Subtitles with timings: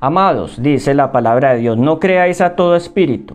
[0.00, 3.34] Amados, dice la palabra de Dios, no creáis a todo espíritu,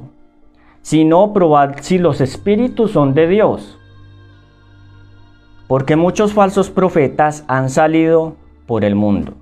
[0.81, 3.77] sino probad si los espíritus son de Dios.
[5.67, 9.33] Porque muchos falsos profetas han salido por el mundo.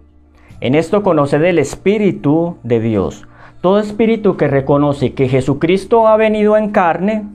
[0.61, 3.27] En esto conoced el Espíritu de Dios.
[3.61, 7.27] Todo espíritu que reconoce que Jesucristo ha venido en carne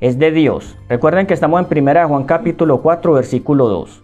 [0.00, 0.78] es de Dios.
[0.88, 4.02] Recuerden que estamos en 1 Juan capítulo 4 versículo 2.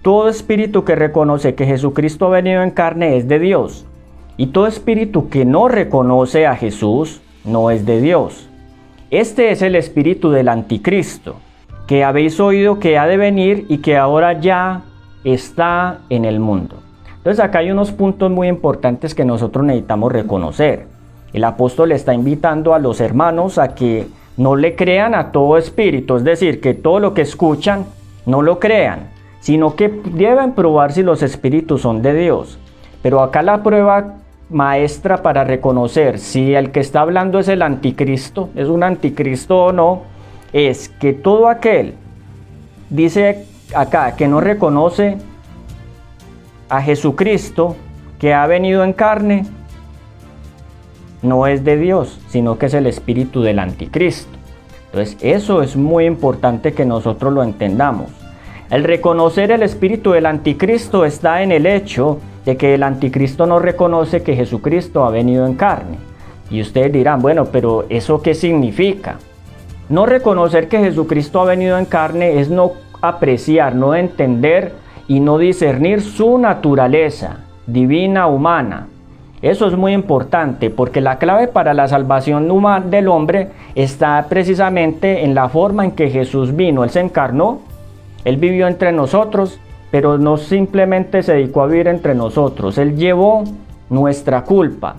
[0.00, 3.86] Todo espíritu que reconoce que Jesucristo ha venido en carne es de Dios.
[4.40, 8.48] Y todo espíritu que no reconoce a Jesús no es de Dios.
[9.10, 11.36] Este es el espíritu del anticristo,
[11.86, 14.84] que habéis oído que ha de venir y que ahora ya
[15.24, 16.76] está en el mundo.
[17.18, 20.86] Entonces acá hay unos puntos muy importantes que nosotros necesitamos reconocer.
[21.34, 24.06] El apóstol está invitando a los hermanos a que
[24.38, 27.84] no le crean a todo espíritu, es decir, que todo lo que escuchan
[28.24, 29.10] no lo crean,
[29.40, 32.58] sino que deben probar si los espíritus son de Dios.
[33.02, 34.14] Pero acá la prueba
[34.50, 39.72] maestra para reconocer si el que está hablando es el anticristo, es un anticristo o
[39.72, 40.02] no,
[40.52, 41.94] es que todo aquel,
[42.90, 45.18] dice acá, que no reconoce
[46.68, 47.76] a Jesucristo
[48.18, 49.46] que ha venido en carne,
[51.22, 54.36] no es de Dios, sino que es el espíritu del anticristo.
[54.86, 58.10] Entonces eso es muy importante que nosotros lo entendamos.
[58.70, 63.58] El reconocer el espíritu del anticristo está en el hecho de que el anticristo no
[63.58, 65.98] reconoce que Jesucristo ha venido en carne.
[66.50, 69.18] Y ustedes dirán, bueno, pero ¿eso qué significa?
[69.88, 74.74] No reconocer que Jesucristo ha venido en carne es no apreciar, no entender
[75.08, 78.88] y no discernir su naturaleza divina humana.
[79.42, 85.24] Eso es muy importante porque la clave para la salvación humana del hombre está precisamente
[85.24, 86.84] en la forma en que Jesús vino.
[86.84, 87.60] Él se encarnó,
[88.24, 89.58] Él vivió entre nosotros,
[89.90, 92.78] pero no simplemente se dedicó a vivir entre nosotros.
[92.78, 93.44] Él llevó
[93.88, 94.96] nuestra culpa,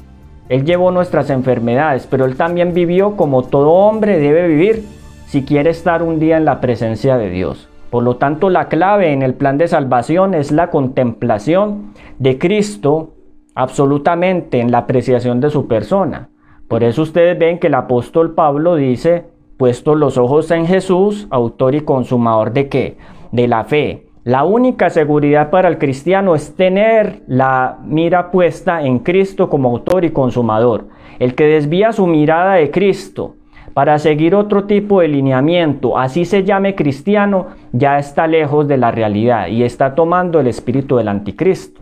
[0.50, 4.86] Él llevó nuestras enfermedades, pero Él también vivió como todo hombre debe vivir
[5.28, 7.69] si quiere estar un día en la presencia de Dios.
[7.90, 13.13] Por lo tanto, la clave en el plan de salvación es la contemplación de Cristo
[13.56, 16.29] absolutamente en la apreciación de su persona.
[16.68, 19.25] Por eso ustedes ven que el apóstol Pablo dice,
[19.58, 22.97] puesto los ojos en Jesús, autor y consumador de qué?
[23.34, 24.08] De la fe.
[24.24, 30.06] La única seguridad para el cristiano es tener la mira puesta en Cristo como autor
[30.06, 30.90] y consumador.
[31.18, 33.36] El que desvía su mirada de Cristo
[33.74, 38.92] para seguir otro tipo de lineamiento, así se llame cristiano, ya está lejos de la
[38.92, 41.82] realidad y está tomando el espíritu del anticristo.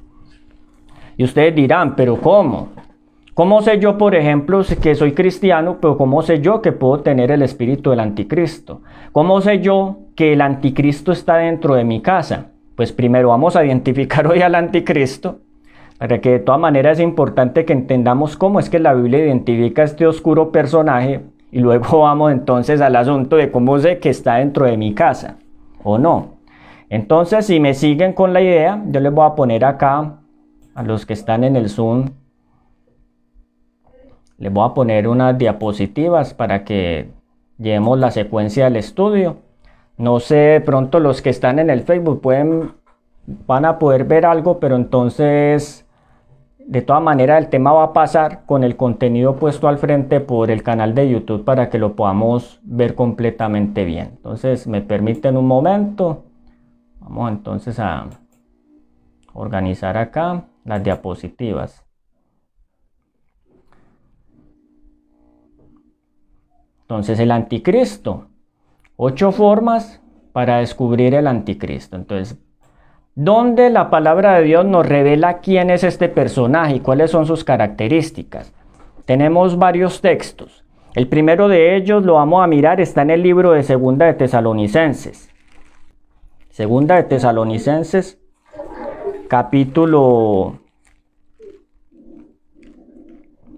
[1.17, 2.69] Y ustedes dirán, pero ¿cómo?
[3.39, 7.31] ¿Cómo sé yo, por ejemplo, que soy cristiano, pero cómo sé yo que puedo tener
[7.31, 8.81] el espíritu del anticristo?
[9.13, 12.47] ¿Cómo sé yo que el anticristo está dentro de mi casa?
[12.75, 15.39] Pues primero vamos a identificar hoy al anticristo,
[15.97, 19.83] para que de todas maneras es importante que entendamos cómo es que la Biblia identifica
[19.83, 24.65] este oscuro personaje y luego vamos entonces al asunto de cómo sé que está dentro
[24.65, 25.37] de mi casa
[25.81, 26.39] o no.
[26.89, 30.17] Entonces, si me siguen con la idea, yo les voy a poner acá
[30.75, 32.18] a los que están en el Zoom,
[34.39, 37.09] les voy a poner unas diapositivas para que
[37.57, 39.37] llevemos la secuencia del estudio.
[39.97, 42.71] No sé, pronto los que están en el Facebook pueden,
[43.45, 45.85] van a poder ver algo, pero entonces,
[46.57, 50.51] de todas maneras, el tema va a pasar con el contenido puesto al frente por
[50.51, 54.11] el canal de YouTube para que lo podamos ver completamente bien.
[54.15, 56.23] Entonces, me permiten un momento.
[57.01, 58.07] Vamos entonces a
[59.33, 61.88] organizar acá las diapositivas.
[66.89, 68.29] Entonces el anticristo.
[68.95, 70.01] Ocho formas
[70.31, 71.95] para descubrir el anticristo.
[71.95, 72.39] Entonces,
[73.13, 77.43] ¿dónde la palabra de Dios nos revela quién es este personaje y cuáles son sus
[77.43, 78.51] características?
[79.05, 80.65] Tenemos varios textos.
[80.95, 84.15] El primero de ellos lo vamos a mirar, está en el libro de Segunda de
[84.15, 85.29] Tesalonicenses.
[86.49, 88.17] Segunda de Tesalonicenses
[89.27, 90.57] capítulo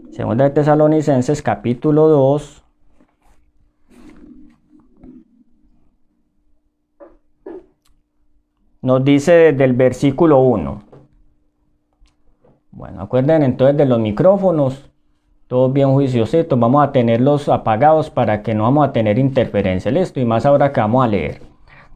[0.10, 2.61] Segunda de Tesalonicenses capítulo 2
[8.82, 10.82] nos dice desde el versículo 1.
[12.72, 14.90] Bueno, acuerden entonces de los micrófonos,
[15.48, 19.92] todos bien juiciositos, vamos a tenerlos apagados para que no vamos a tener interferencia.
[19.92, 21.42] Listo, y más ahora que vamos a leer.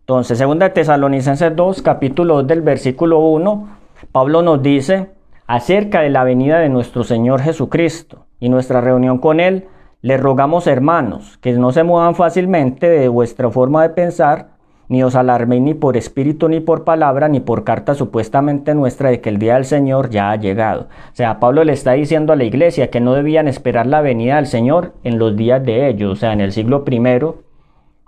[0.02, 3.70] Entonces, segunda Tesalonicenses 2, capítulo 2 del versículo 1,
[4.12, 5.10] Pablo nos dice
[5.48, 9.68] acerca de la venida de nuestro Señor Jesucristo y nuestra reunión con Él,
[10.02, 14.55] le rogamos hermanos que no se muevan fácilmente de vuestra forma de pensar,
[14.88, 19.22] ni os alarméis ni por espíritu, ni por palabra, ni por carta supuestamente nuestra de
[19.22, 20.88] que el día del Señor ya ha llegado.
[21.12, 24.36] O sea, Pablo le está diciendo a la iglesia que no debían esperar la venida
[24.36, 27.44] del Señor en los días de ellos, o sea, en el siglo primero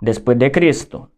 [0.00, 1.10] después de Cristo.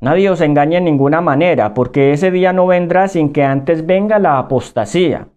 [0.00, 4.18] Nadie os engañe en ninguna manera, porque ese día no vendrá sin que antes venga
[4.18, 5.28] la apostasía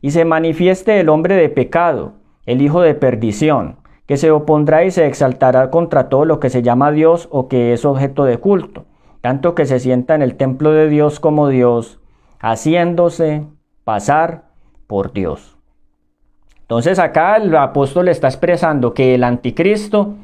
[0.00, 2.14] y se manifieste el hombre de pecado,
[2.46, 3.76] el hijo de perdición,
[4.06, 7.72] que se opondrá y se exaltará contra todo lo que se llama Dios o que
[7.72, 8.86] es objeto de culto,
[9.20, 12.00] tanto que se sienta en el templo de Dios como Dios,
[12.40, 13.44] haciéndose
[13.84, 14.44] pasar
[14.86, 15.56] por Dios.
[16.62, 20.16] Entonces acá el apóstol está expresando que el anticristo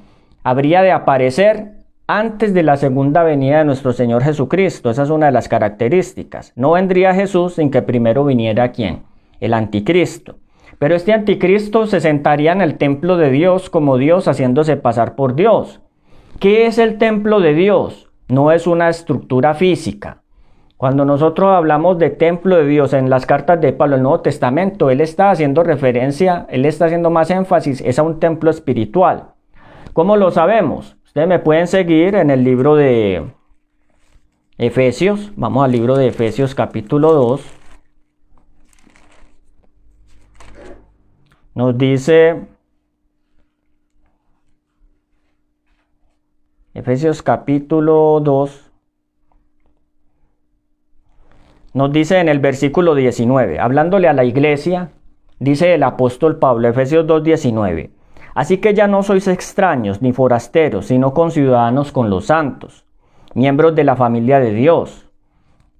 [0.42, 1.72] habría de aparecer
[2.06, 4.90] antes de la segunda venida de nuestro Señor Jesucristo.
[4.90, 6.52] Esa es una de las características.
[6.54, 9.04] No vendría Jesús sin que primero viniera quién?
[9.40, 10.36] El anticristo.
[10.78, 15.34] Pero este anticristo se sentaría en el templo de Dios como Dios haciéndose pasar por
[15.34, 15.80] Dios.
[16.40, 18.03] ¿Qué es el templo de Dios?
[18.28, 20.22] No es una estructura física.
[20.76, 24.90] Cuando nosotros hablamos de templo de Dios en las cartas de Pablo, el Nuevo Testamento,
[24.90, 29.28] él está haciendo referencia, él está haciendo más énfasis, es a un templo espiritual.
[29.92, 30.96] ¿Cómo lo sabemos?
[31.04, 33.24] Ustedes me pueden seguir en el libro de
[34.58, 35.32] Efesios.
[35.36, 37.40] Vamos al libro de Efesios capítulo 2.
[41.54, 42.48] Nos dice
[46.74, 48.72] Efesios capítulo 2.
[51.72, 54.90] Nos dice en el versículo 19, hablándole a la iglesia,
[55.38, 57.90] dice el apóstol Pablo, Efesios 2, 19.
[58.34, 62.84] Así que ya no sois extraños ni forasteros, sino conciudadanos con los santos,
[63.34, 65.08] miembros de la familia de Dios.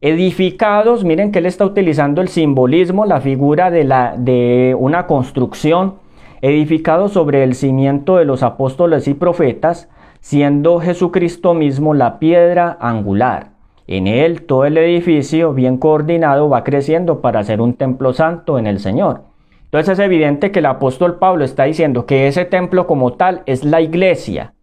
[0.00, 5.94] Edificados, miren que él está utilizando el simbolismo, la figura de, la, de una construcción,
[6.40, 9.88] edificados sobre el cimiento de los apóstoles y profetas,
[10.24, 13.48] siendo Jesucristo mismo la piedra angular.
[13.86, 18.66] En él todo el edificio, bien coordinado, va creciendo para ser un templo santo en
[18.66, 19.24] el Señor.
[19.64, 23.64] Entonces es evidente que el apóstol Pablo está diciendo que ese templo como tal es
[23.64, 24.54] la iglesia.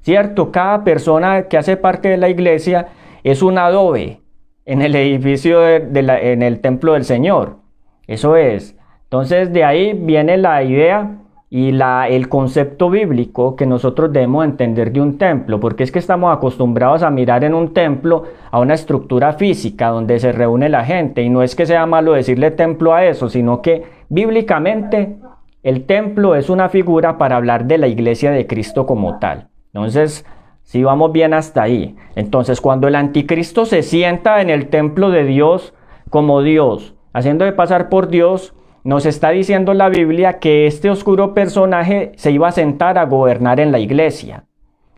[0.00, 0.50] ¿Cierto?
[0.50, 2.88] Cada persona que hace parte de la iglesia
[3.22, 4.22] es un adobe
[4.64, 7.58] en el edificio de, la, en el templo del Señor.
[8.06, 8.78] Eso es.
[9.04, 11.18] Entonces de ahí viene la idea
[11.54, 15.98] y la, el concepto bíblico que nosotros debemos entender de un templo, porque es que
[15.98, 20.82] estamos acostumbrados a mirar en un templo a una estructura física donde se reúne la
[20.82, 25.18] gente, y no es que sea malo decirle templo a eso, sino que bíblicamente
[25.62, 29.48] el templo es una figura para hablar de la iglesia de Cristo como tal.
[29.74, 30.24] Entonces,
[30.62, 35.24] si vamos bien hasta ahí, entonces cuando el anticristo se sienta en el templo de
[35.24, 35.74] Dios
[36.08, 41.34] como Dios, haciendo de pasar por Dios, nos está diciendo la Biblia que este oscuro
[41.34, 44.44] personaje se iba a sentar a gobernar en la iglesia.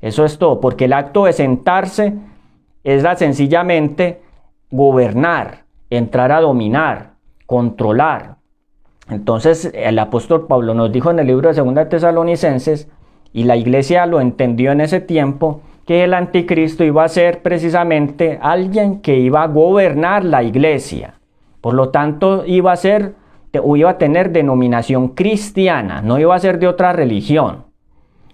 [0.00, 2.14] Eso es todo, porque el acto de sentarse
[2.82, 4.20] es la sencillamente
[4.70, 7.12] gobernar, entrar a dominar,
[7.46, 8.36] controlar.
[9.10, 12.88] Entonces el apóstol Pablo nos dijo en el libro de 2 Tesalonicenses,
[13.32, 18.38] y la iglesia lo entendió en ese tiempo, que el anticristo iba a ser precisamente
[18.40, 21.14] alguien que iba a gobernar la iglesia.
[21.60, 23.14] Por lo tanto, iba a ser
[23.76, 27.64] iba a tener denominación cristiana, no iba a ser de otra religión.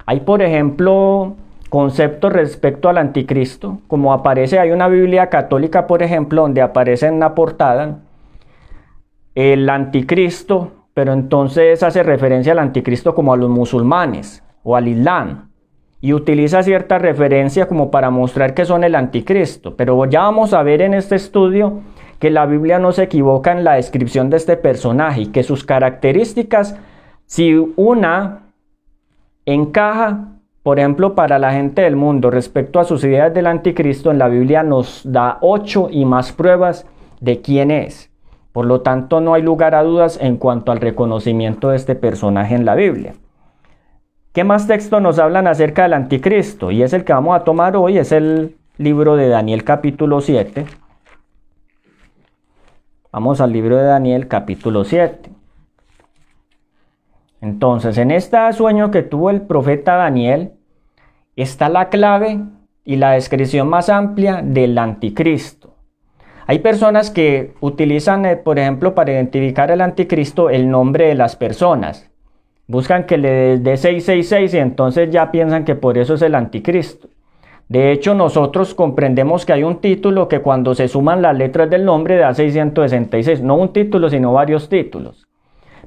[0.07, 1.35] Hay, por ejemplo,
[1.69, 7.21] conceptos respecto al anticristo, como aparece, hay una Biblia católica, por ejemplo, donde aparece en
[7.21, 8.01] la portada
[9.35, 15.51] el anticristo, pero entonces hace referencia al anticristo como a los musulmanes o al islam
[16.01, 19.77] y utiliza cierta referencia como para mostrar que son el anticristo.
[19.77, 21.81] Pero ya vamos a ver en este estudio
[22.21, 25.65] que la Biblia no se equivoca en la descripción de este personaje y que sus
[25.65, 26.77] características,
[27.25, 28.43] si una
[29.47, 30.29] encaja,
[30.63, 34.29] por ejemplo, para la gente del mundo respecto a sus ideas del anticristo, en la
[34.29, 36.87] Biblia nos da ocho y más pruebas
[37.21, 38.11] de quién es.
[38.53, 42.55] Por lo tanto, no hay lugar a dudas en cuanto al reconocimiento de este personaje
[42.55, 43.15] en la Biblia.
[44.33, 46.71] ¿Qué más textos nos hablan acerca del anticristo?
[46.71, 50.67] Y es el que vamos a tomar hoy, es el libro de Daniel capítulo 7.
[53.13, 55.31] Vamos al libro de Daniel capítulo 7.
[57.41, 60.53] Entonces, en este sueño que tuvo el profeta Daniel,
[61.35, 62.39] está la clave
[62.85, 65.75] y la descripción más amplia del anticristo.
[66.47, 71.35] Hay personas que utilizan, eh, por ejemplo, para identificar al anticristo el nombre de las
[71.35, 72.09] personas.
[72.69, 77.09] Buscan que le dé 666 y entonces ya piensan que por eso es el anticristo.
[77.71, 81.85] De hecho, nosotros comprendemos que hay un título que cuando se suman las letras del
[81.85, 85.29] nombre da 666, no un título, sino varios títulos.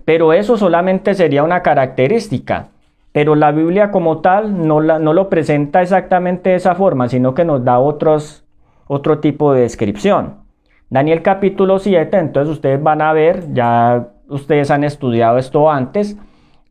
[0.06, 2.70] Pero eso solamente sería una característica.
[3.12, 7.44] Pero la Biblia como tal no, no lo presenta exactamente de esa forma, sino que
[7.44, 10.36] nos da otro tipo de descripción.
[10.90, 16.18] Daniel capítulo 7, entonces ustedes van a ver, ya ustedes han estudiado esto antes,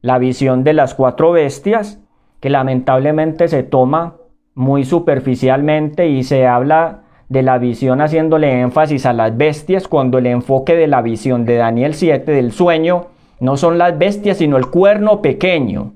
[0.01, 2.01] la visión de las cuatro bestias,
[2.41, 4.15] que lamentablemente se toma
[4.55, 10.27] muy superficialmente y se habla de la visión haciéndole énfasis a las bestias cuando el
[10.27, 13.07] enfoque de la visión de Daniel 7 del sueño
[13.41, 15.95] no son las bestias sino el cuerno pequeño.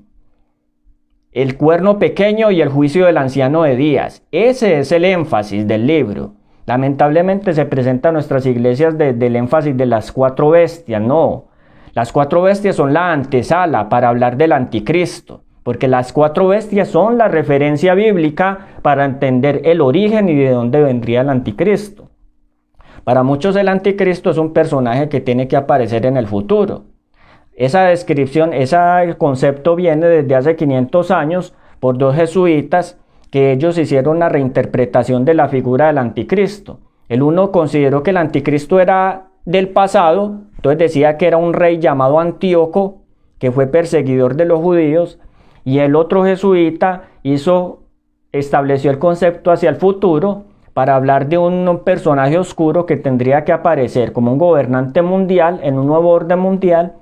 [1.31, 4.23] El cuerno pequeño y el juicio del anciano de Días.
[4.31, 6.33] Ese es el énfasis del libro.
[6.65, 11.01] Lamentablemente se presenta a nuestras iglesias desde el énfasis de las cuatro bestias.
[11.01, 11.45] No,
[11.93, 17.17] las cuatro bestias son la antesala para hablar del anticristo porque las cuatro bestias son
[17.17, 22.09] la referencia bíblica para entender el origen y de dónde vendría el anticristo.
[23.03, 26.83] Para muchos el anticristo es un personaje que tiene que aparecer en el futuro.
[27.53, 28.77] Esa descripción, ese
[29.17, 32.97] concepto viene desde hace 500 años por dos jesuitas
[33.29, 36.79] que ellos hicieron una reinterpretación de la figura del anticristo.
[37.09, 41.79] El uno consideró que el anticristo era del pasado, entonces decía que era un rey
[41.79, 42.99] llamado Antíoco,
[43.37, 45.19] que fue perseguidor de los judíos,
[45.67, 47.79] y el otro jesuita hizo,
[48.31, 53.51] estableció el concepto hacia el futuro para hablar de un personaje oscuro que tendría que
[53.51, 56.93] aparecer como un gobernante mundial en un nuevo orden mundial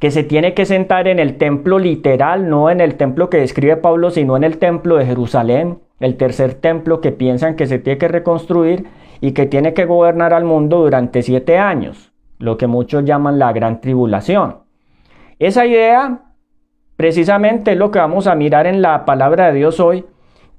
[0.00, 3.76] que se tiene que sentar en el templo literal, no en el templo que describe
[3.76, 7.98] Pablo, sino en el templo de Jerusalén, el tercer templo que piensan que se tiene
[7.98, 8.86] que reconstruir
[9.20, 12.10] y que tiene que gobernar al mundo durante siete años,
[12.40, 14.56] lo que muchos llaman la gran tribulación.
[15.38, 16.22] Esa idea
[16.98, 20.04] Precisamente es lo que vamos a mirar en la palabra de Dios hoy,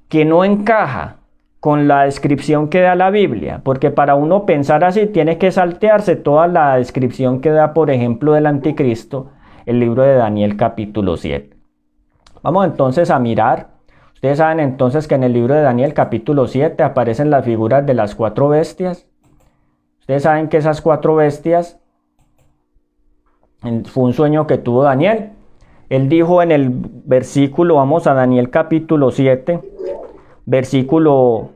[0.08, 1.18] que no encaja
[1.60, 6.16] con la descripción que da la Biblia, porque para uno pensar así tiene que saltearse
[6.16, 9.32] toda la descripción que da, por ejemplo, del anticristo,
[9.66, 11.58] el libro de Daniel capítulo 7.
[12.42, 13.72] Vamos entonces a mirar.
[14.14, 17.96] Ustedes saben entonces que en el libro de Daniel capítulo 7 aparecen las figuras de
[17.96, 19.08] las cuatro bestias.
[20.00, 21.82] Ustedes saben que esas cuatro bestias
[23.92, 25.34] fue un sueño que tuvo Daniel.
[25.90, 29.60] Él dijo en el versículo, vamos a Daniel capítulo 7,
[30.46, 31.50] versículo,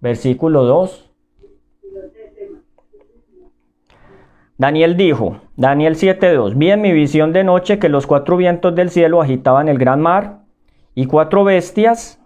[0.00, 1.10] versículo 2.
[4.56, 8.90] Daniel dijo, Daniel 7.2, vi en mi visión de noche que los cuatro vientos del
[8.90, 10.42] cielo agitaban el gran mar
[10.94, 12.20] y cuatro bestias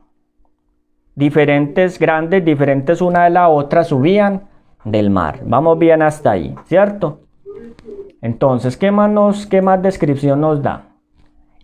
[1.15, 4.47] diferentes, grandes, diferentes una de la otra, subían
[4.85, 5.41] del mar.
[5.45, 7.28] Vamos bien hasta ahí, ¿cierto?
[8.21, 10.89] Entonces, ¿qué más, ¿qué más descripción nos da?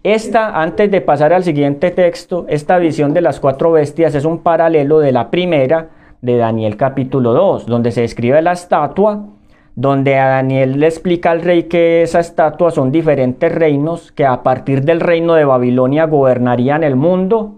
[0.04, 4.40] Esta, antes de pasar al siguiente texto, esta visión de las cuatro bestias es un
[4.40, 5.88] paralelo de la primera
[6.20, 9.26] de Daniel capítulo 2, donde se describe la estatua,
[9.74, 14.42] donde a Daniel le explica al rey que esa estatua son diferentes reinos que a
[14.42, 17.56] partir del reino de Babilonia gobernarían el mundo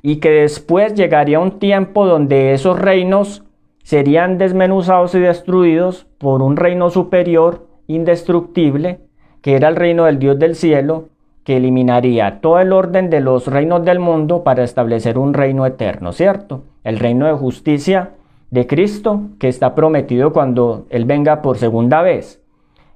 [0.00, 3.44] y que después llegaría un tiempo donde esos reinos
[3.82, 9.00] serían desmenuzados y destruidos por un reino superior indestructible,
[9.42, 11.08] que era el reino del Dios del cielo,
[11.44, 16.12] que eliminaría todo el orden de los reinos del mundo para establecer un reino eterno,
[16.12, 16.62] ¿cierto?
[16.84, 18.10] El reino de justicia
[18.50, 22.42] de Cristo que está prometido cuando Él venga por segunda vez.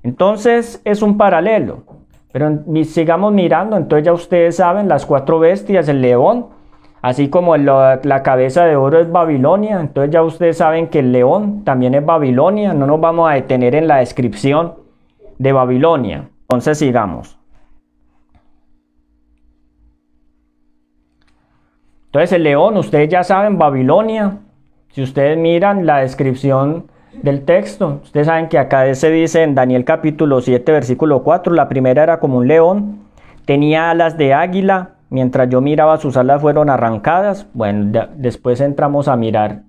[0.03, 1.85] Entonces es un paralelo.
[2.33, 2.51] Pero
[2.85, 6.47] sigamos mirando, entonces ya ustedes saben, las cuatro bestias, el león,
[7.01, 11.63] así como la, cabeza de oro es Babilonia, entonces ya ustedes saben que el león
[11.65, 14.84] también es Babilonia, no nos vamos a detener en la descripción
[15.39, 16.29] de Babilonia.
[16.43, 17.39] Entonces sigamos.
[22.07, 24.39] Entonces el león, ustedes ya saben, Babilonia.
[24.91, 26.87] Si ustedes miran la descripción
[27.23, 31.69] del texto, ustedes saben que acá se dice en Daniel capítulo 7, versículo 4, la
[31.69, 33.01] primera era como un león,
[33.45, 37.49] tenía alas de águila, mientras yo miraba sus alas fueron arrancadas.
[37.55, 39.63] Bueno, después entramos a mirar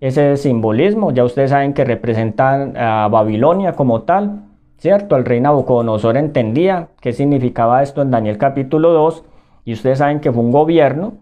[0.00, 4.42] ese simbolismo, ya ustedes saben que representan a Babilonia como tal.
[4.78, 5.16] ¿Cierto?
[5.16, 9.24] El rey Nabucodonosor entendía qué significaba esto en Daniel capítulo 2
[9.64, 11.18] y ustedes saben que fue un gobierno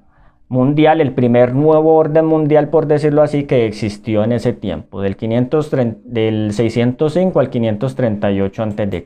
[0.49, 5.17] mundial, el primer nuevo orden mundial, por decirlo así, que existió en ese tiempo, del,
[5.17, 9.05] 530, del 605 al 538 a.C.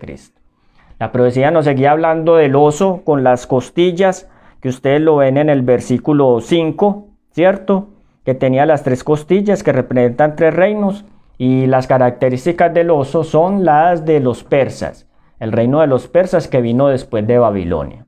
[0.99, 4.29] La profecía nos seguía hablando del oso con las costillas,
[4.61, 7.89] que ustedes lo ven en el versículo 5, ¿cierto?
[8.23, 11.07] Que tenía las tres costillas que representan tres reinos
[11.41, 16.49] y las características del oso son las de los persas, el reino de los persas
[16.49, 18.05] que vino después de Babilonia.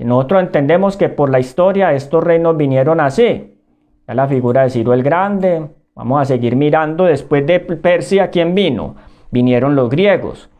[0.00, 3.54] nosotros entendemos que por la historia estos reinos vinieron así.
[4.08, 8.56] Ya la figura de Ciro el Grande, vamos a seguir mirando después de Persia, ¿quién
[8.56, 8.96] vino?
[9.30, 10.50] Vinieron los griegos.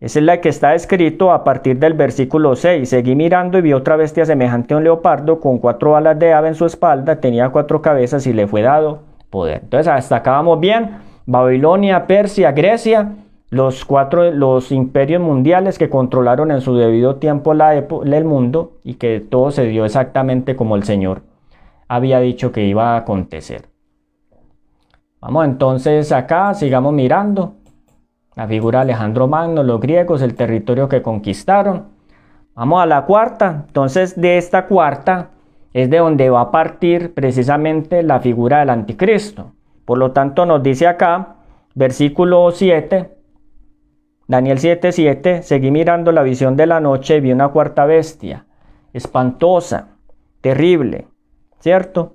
[0.00, 2.88] Esa es la que está escrito a partir del versículo 6.
[2.88, 6.48] Seguí mirando y vi otra bestia semejante a un leopardo con cuatro alas de ave
[6.48, 9.60] en su espalda, tenía cuatro cabezas y le fue dado poder.
[9.64, 11.05] Entonces hasta acá vamos bien.
[11.26, 13.12] Babilonia, Persia, Grecia,
[13.50, 18.94] los cuatro los imperios mundiales que controlaron en su debido tiempo la el mundo y
[18.94, 21.22] que todo se dio exactamente como el Señor
[21.88, 23.68] había dicho que iba a acontecer.
[25.20, 27.54] Vamos entonces acá, sigamos mirando.
[28.34, 31.86] La figura de Alejandro Magno, los griegos, el territorio que conquistaron.
[32.54, 33.64] Vamos a la cuarta.
[33.66, 35.30] Entonces de esta cuarta
[35.72, 39.52] es de donde va a partir precisamente la figura del anticristo.
[39.86, 41.36] Por lo tanto nos dice acá,
[41.74, 43.16] versículo 7,
[44.28, 48.44] Daniel 7, 7, seguí mirando la visión de la noche y vi una cuarta bestia,
[48.92, 49.96] espantosa,
[50.42, 51.06] terrible,
[51.60, 52.12] ¿cierto?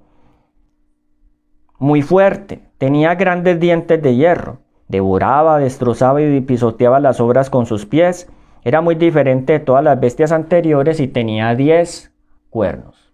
[1.79, 4.59] Muy fuerte, tenía grandes dientes de hierro
[4.91, 8.27] Devoraba, destrozaba y pisoteaba las obras con sus pies.
[8.65, 12.11] Era muy diferente de todas las bestias anteriores y tenía 10
[12.49, 13.13] cuernos.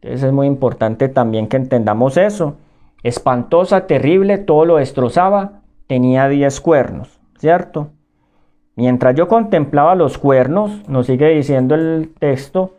[0.00, 2.56] Entonces es muy importante también que entendamos eso.
[3.02, 7.90] Espantosa, terrible, todo lo destrozaba, tenía 10 cuernos, ¿cierto?
[8.76, 12.74] Mientras yo contemplaba los cuernos, nos sigue diciendo el texto,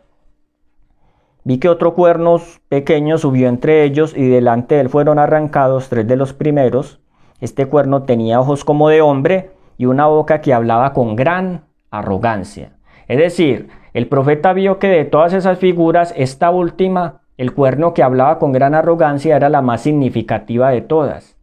[1.44, 6.06] vi que otro cuerno pequeño subió entre ellos y delante de él fueron arrancados tres
[6.08, 7.00] de los primeros
[7.44, 12.78] este cuerno tenía ojos como de hombre y una boca que hablaba con gran arrogancia.
[13.06, 18.02] Es decir, el profeta vio que de todas esas figuras, esta última, el cuerno que
[18.02, 21.36] hablaba con gran arrogancia, era la más significativa de todas.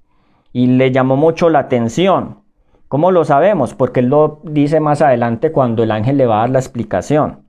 [0.53, 2.39] Y le llamó mucho la atención.
[2.87, 3.73] ¿Cómo lo sabemos?
[3.73, 7.45] Porque él lo dice más adelante cuando el ángel le va a dar la explicación.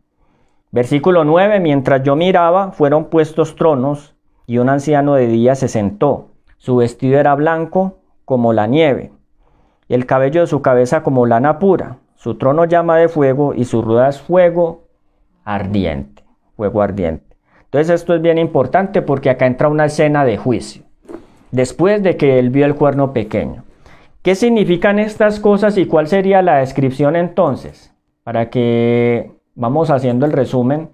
[0.71, 4.15] Versículo 9, mientras yo miraba, fueron puestos tronos
[4.47, 6.29] y un anciano de día se sentó.
[6.59, 9.13] Su vestido era blanco como la nieve,
[9.89, 11.99] y el cabello de su cabeza como lana pura.
[12.15, 14.85] Su trono llama de fuego y su rueda es fuego
[15.45, 16.23] ardiente,
[16.57, 17.32] fuego ardiente.
[17.73, 20.83] Entonces esto es bien importante porque acá entra una escena de juicio,
[21.53, 23.65] después de que él vio el cuerno pequeño.
[24.21, 27.95] ¿Qué significan estas cosas y cuál sería la descripción entonces?
[28.25, 30.91] Para que vamos haciendo el resumen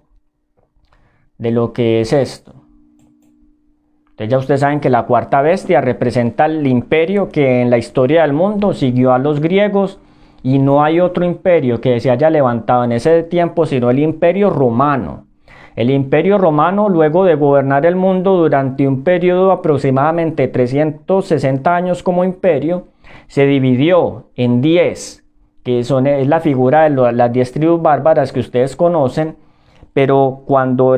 [1.37, 2.53] de lo que es esto.
[4.11, 8.21] Entonces ya ustedes saben que la cuarta bestia representa el imperio que en la historia
[8.21, 9.99] del mundo siguió a los griegos
[10.43, 14.49] y no hay otro imperio que se haya levantado en ese tiempo sino el imperio
[14.49, 15.25] romano.
[15.75, 22.03] El imperio romano, luego de gobernar el mundo durante un periodo de aproximadamente 360 años
[22.03, 22.87] como imperio,
[23.27, 25.23] se dividió en 10,
[25.63, 29.35] que son, es la figura de las 10 tribus bárbaras que ustedes conocen,
[29.93, 30.97] pero cuando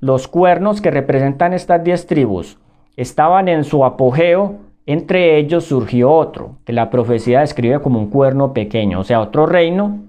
[0.00, 2.58] los cuernos que representan estas 10 tribus
[2.96, 4.56] estaban en su apogeo,
[4.86, 9.46] entre ellos surgió otro, que la profecía describe como un cuerno pequeño, o sea, otro
[9.46, 10.00] reino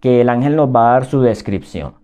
[0.00, 1.99] que el ángel nos va a dar su descripción.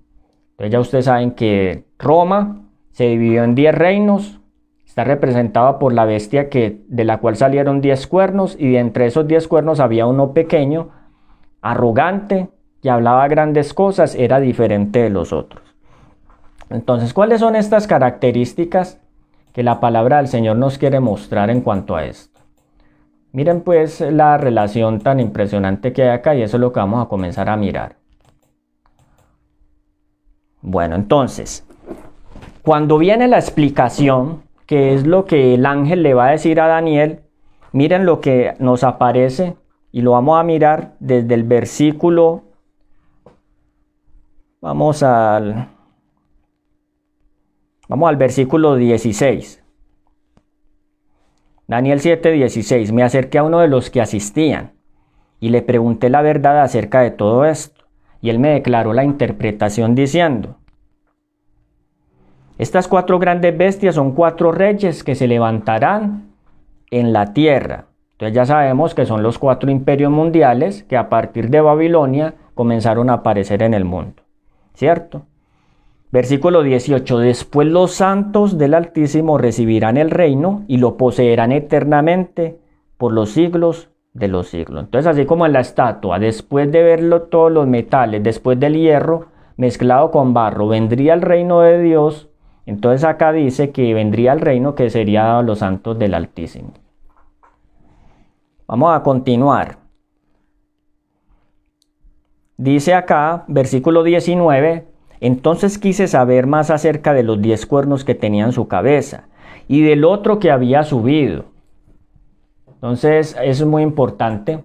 [0.59, 4.41] Entonces ya ustedes saben que Roma se dividió en 10 reinos,
[4.87, 9.07] está representada por la bestia que, de la cual salieron 10 cuernos y de entre
[9.07, 10.91] esos 10 cuernos había uno pequeño,
[11.61, 12.49] arrogante,
[12.83, 15.63] que hablaba grandes cosas, era diferente de los otros.
[16.71, 19.01] Entonces, ¿cuáles son estas características
[19.57, 22.43] que la palabra del Señor nos quiere mostrar en cuanto a esto.
[23.33, 27.03] Miren pues la relación tan impresionante que hay acá y eso es lo que vamos
[27.03, 27.97] a comenzar a mirar.
[30.69, 31.65] Bueno, entonces,
[32.63, 36.67] cuando viene la explicación, que es lo que el ángel le va a decir a
[36.67, 37.21] Daniel,
[37.71, 39.57] miren lo que nos aparece
[39.93, 42.43] y lo vamos a mirar desde el versículo,
[44.61, 45.69] vamos al
[47.89, 49.63] Vamos al versículo 16.
[51.69, 52.93] Daniel 7:16.
[52.93, 54.73] Me acerqué a uno de los que asistían
[55.39, 57.76] y le pregunté la verdad acerca de todo esto.
[58.21, 60.57] Y él me declaró la interpretación diciendo,
[62.59, 66.33] estas cuatro grandes bestias son cuatro reyes que se levantarán
[66.91, 67.87] en la tierra.
[68.13, 73.11] Entonces ya sabemos que son los cuatro imperios mundiales que a partir de Babilonia comenzaron
[73.11, 74.23] a aparecer en el mundo.
[74.73, 75.27] ¿Cierto?
[76.11, 77.19] Versículo 18.
[77.19, 82.59] Después los santos del Altísimo recibirán el reino y lo poseerán eternamente
[82.97, 84.85] por los siglos de los siglos.
[84.85, 89.27] Entonces, así como en la estatua, después de verlo todos los metales, después del hierro
[89.57, 92.29] mezclado con barro, vendría el reino de Dios.
[92.65, 96.73] Entonces acá dice que vendría el reino que sería los santos del Altísimo.
[98.67, 99.79] Vamos a continuar.
[102.57, 104.89] Dice acá, versículo 19,
[105.21, 109.29] entonces quise saber más acerca de los diez cuernos que tenía en su cabeza
[109.69, 111.56] y del otro que había subido.
[112.87, 114.63] Entonces, eso es muy importante.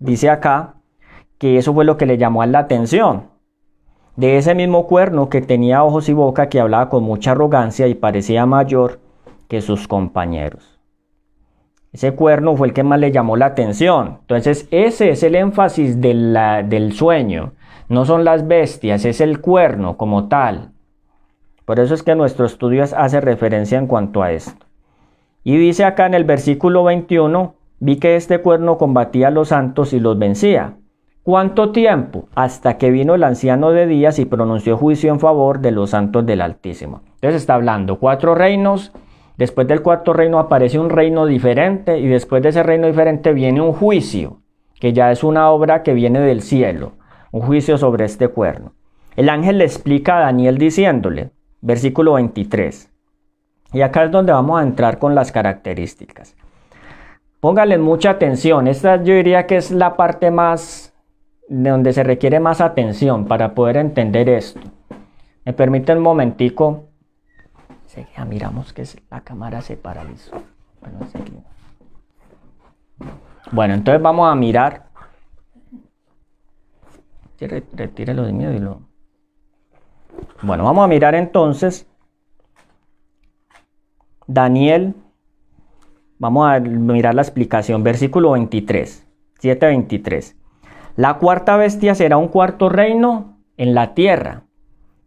[0.00, 0.74] Dice acá
[1.38, 3.28] que eso fue lo que le llamó a la atención.
[4.16, 7.94] De ese mismo cuerno que tenía ojos y boca, que hablaba con mucha arrogancia y
[7.94, 8.98] parecía mayor
[9.46, 10.80] que sus compañeros.
[11.92, 14.18] Ese cuerno fue el que más le llamó la atención.
[14.22, 17.52] Entonces ese es el énfasis del sueño.
[17.88, 20.72] No son las bestias, es el cuerno como tal.
[21.64, 24.66] Por eso es que nuestro estudio hace referencia en cuanto a esto.
[25.42, 29.92] Y dice acá en el versículo 21, vi que este cuerno combatía a los santos
[29.92, 30.74] y los vencía.
[31.22, 32.28] ¿Cuánto tiempo?
[32.34, 36.24] Hasta que vino el anciano de días y pronunció juicio en favor de los santos
[36.26, 37.02] del Altísimo.
[37.14, 38.92] Entonces está hablando cuatro reinos
[39.40, 43.62] Después del cuarto reino aparece un reino diferente y después de ese reino diferente viene
[43.62, 44.42] un juicio,
[44.78, 46.92] que ya es una obra que viene del cielo,
[47.32, 48.74] un juicio sobre este cuerno.
[49.16, 51.30] El ángel le explica a Daniel diciéndole,
[51.62, 52.89] versículo 23,
[53.72, 56.36] y acá es donde vamos a entrar con las características.
[57.40, 60.92] Póngale mucha atención, esta yo diría que es la parte más,
[61.48, 64.60] de donde se requiere más atención para poder entender esto.
[65.44, 66.90] Me permite un momentico
[68.16, 70.42] ya miramos que la cámara se paralizó.
[73.50, 74.86] Bueno, entonces vamos a mirar.
[77.38, 78.82] Retírelo de miedo y lo.
[80.42, 81.89] Bueno, vamos a mirar entonces.
[84.32, 84.94] Daniel.
[86.18, 87.82] Vamos a mirar la explicación.
[87.82, 89.06] Versículo 23.
[89.40, 90.36] 7:23.
[90.94, 94.44] La cuarta bestia será un cuarto reino en la tierra,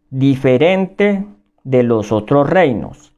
[0.10, 1.26] diferente
[1.64, 3.14] de los otros reinos.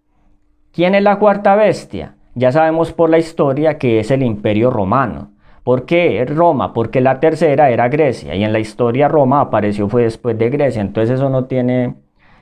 [0.72, 2.16] ¿Quién es la cuarta bestia?
[2.36, 5.32] Ya sabemos por la historia que es el imperio romano.
[5.64, 6.74] ¿Por qué Roma?
[6.74, 10.82] Porque la tercera era Grecia y en la historia Roma apareció fue después de Grecia,
[10.82, 11.96] entonces eso no tiene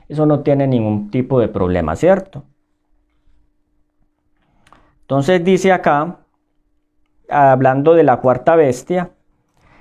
[0.08, 2.44] eso no tiene ningún tipo de problema, ¿cierto?
[5.04, 6.20] Entonces dice acá
[7.28, 9.10] hablando de la cuarta bestia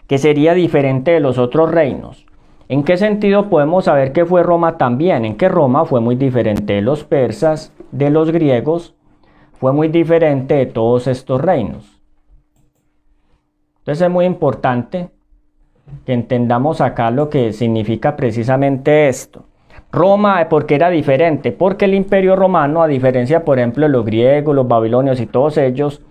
[0.07, 2.25] que sería diferente de los otros reinos.
[2.67, 5.23] ¿En qué sentido podemos saber que fue Roma también?
[5.23, 8.95] En que Roma fue muy diferente de los persas, de los griegos,
[9.53, 12.01] fue muy diferente de todos estos reinos.
[13.79, 15.09] Entonces es muy importante
[16.05, 19.45] que entendamos acá lo que significa precisamente esto.
[19.93, 21.51] Roma, ¿por qué era diferente?
[21.51, 25.55] Porque el imperio romano, a diferencia, por ejemplo, de los griegos, los babilonios y todos
[25.59, 26.01] ellos,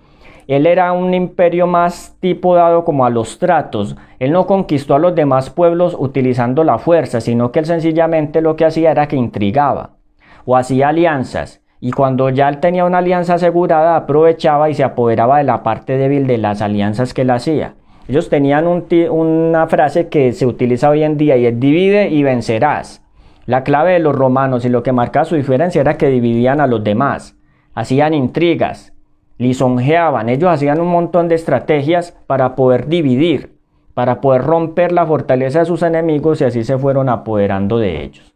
[0.46, 3.96] él era un imperio más tipo dado como a los tratos.
[4.20, 8.54] Él no conquistó a los demás pueblos utilizando la fuerza, sino que él sencillamente lo
[8.54, 9.96] que hacía era que intrigaba
[10.44, 11.60] o hacía alianzas.
[11.80, 15.96] Y cuando ya él tenía una alianza asegurada, aprovechaba y se apoderaba de la parte
[15.96, 17.74] débil de las alianzas que él hacía.
[18.06, 18.64] Ellos tenían
[19.10, 23.01] una frase que se utiliza hoy en día y es divide y vencerás.
[23.46, 26.66] La clave de los romanos y lo que marcaba su diferencia era que dividían a
[26.66, 27.36] los demás,
[27.74, 28.92] hacían intrigas,
[29.38, 33.58] lisonjeaban, ellos hacían un montón de estrategias para poder dividir,
[33.94, 38.34] para poder romper la fortaleza de sus enemigos y así se fueron apoderando de ellos.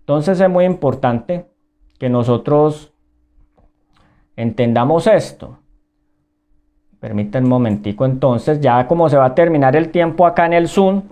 [0.00, 1.46] Entonces es muy importante
[1.98, 2.92] que nosotros
[4.36, 5.58] entendamos esto.
[7.00, 10.68] Permítanme un momentico entonces, ya como se va a terminar el tiempo acá en el
[10.68, 11.02] Zoom,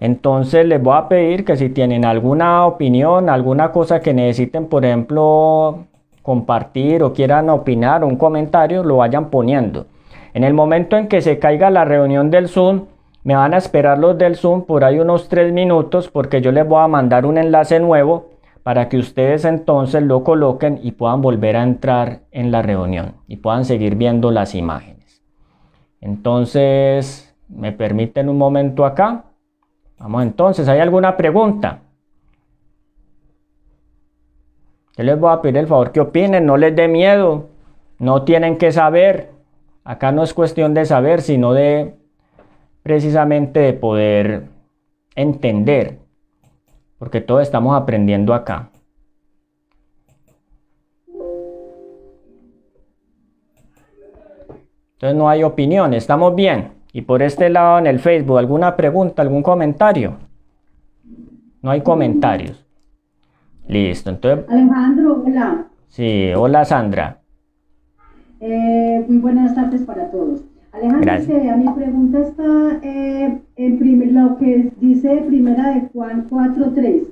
[0.00, 4.84] entonces les voy a pedir que si tienen alguna opinión, alguna cosa que necesiten, por
[4.84, 5.86] ejemplo,
[6.22, 9.86] compartir o quieran opinar un comentario, lo vayan poniendo.
[10.34, 12.86] En el momento en que se caiga la reunión del Zoom,
[13.24, 16.68] me van a esperar los del Zoom por ahí unos tres minutos porque yo les
[16.68, 18.30] voy a mandar un enlace nuevo
[18.62, 23.36] para que ustedes entonces lo coloquen y puedan volver a entrar en la reunión y
[23.36, 25.22] puedan seguir viendo las imágenes.
[26.00, 29.25] Entonces, ¿me permiten un momento acá?
[29.98, 31.80] Vamos entonces, ¿hay alguna pregunta?
[34.96, 37.48] Yo les voy a pedir el favor que opinen, no les dé miedo,
[37.98, 39.30] no tienen que saber.
[39.84, 41.94] Acá no es cuestión de saber, sino de
[42.82, 44.48] precisamente de poder
[45.14, 45.98] entender,
[46.98, 48.70] porque todos estamos aprendiendo acá.
[54.94, 56.75] Entonces no hay opinión, estamos bien.
[56.96, 60.14] Y por este lado en el Facebook, ¿alguna pregunta, algún comentario?
[61.60, 62.64] No hay comentarios.
[63.68, 64.48] Listo, entonces...
[64.48, 65.66] Alejandro, hola.
[65.88, 67.20] Sí, hola Sandra.
[68.40, 70.40] Eh, muy buenas tardes para todos.
[70.72, 77.02] Alejandro, a mi pregunta está eh, en primer, lo que dice primera de Juan 4.3.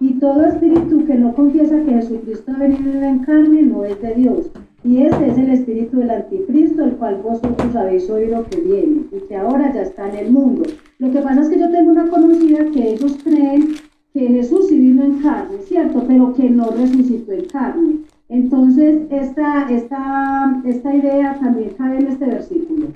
[0.00, 4.16] Y todo espíritu que no confiesa que Jesucristo ha venido en carne no es de
[4.16, 4.50] Dios.
[4.84, 9.20] Y ese es el espíritu del anticristo, el cual vosotros habéis oído que viene y
[9.28, 10.62] que ahora ya está en el mundo.
[10.98, 13.74] Lo que pasa es que yo tengo una conocida que ellos creen
[14.12, 16.04] que Jesús sí vino en carne, ¿cierto?
[16.06, 17.94] Pero que no resucitó en carne.
[18.28, 22.88] Entonces, esta, esta, esta idea también cabe en este versículo.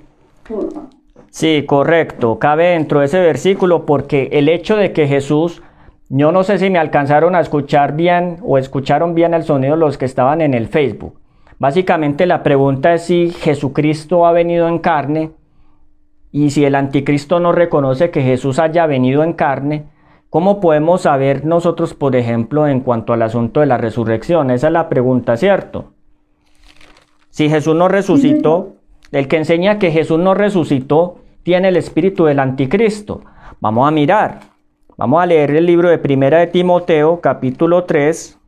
[0.49, 0.89] Por favor.
[1.31, 2.39] Sí, correcto.
[2.39, 5.63] Cabe dentro de ese versículo porque el hecho de que Jesús,
[6.11, 9.97] yo no sé si me alcanzaron a escuchar bien o escucharon bien el sonido los
[9.97, 11.22] que estaban en el Facebook.
[11.63, 15.31] Básicamente la pregunta es si Jesucristo ha venido en carne
[16.33, 19.85] y si el anticristo no reconoce que Jesús haya venido en carne,
[20.29, 24.51] ¿cómo podemos saber nosotros, por ejemplo, en cuanto al asunto de la resurrección?
[24.51, 25.93] Esa es la pregunta, ¿cierto?
[27.31, 28.73] Si Jesús no resucitó,
[29.13, 33.21] el que enseña que Jesús no resucitó, tiene el espíritu del anticristo.
[33.61, 34.41] Vamos a mirar.
[34.97, 38.42] Vamos a leer el libro de Primera de Timoteo, capítulo 3.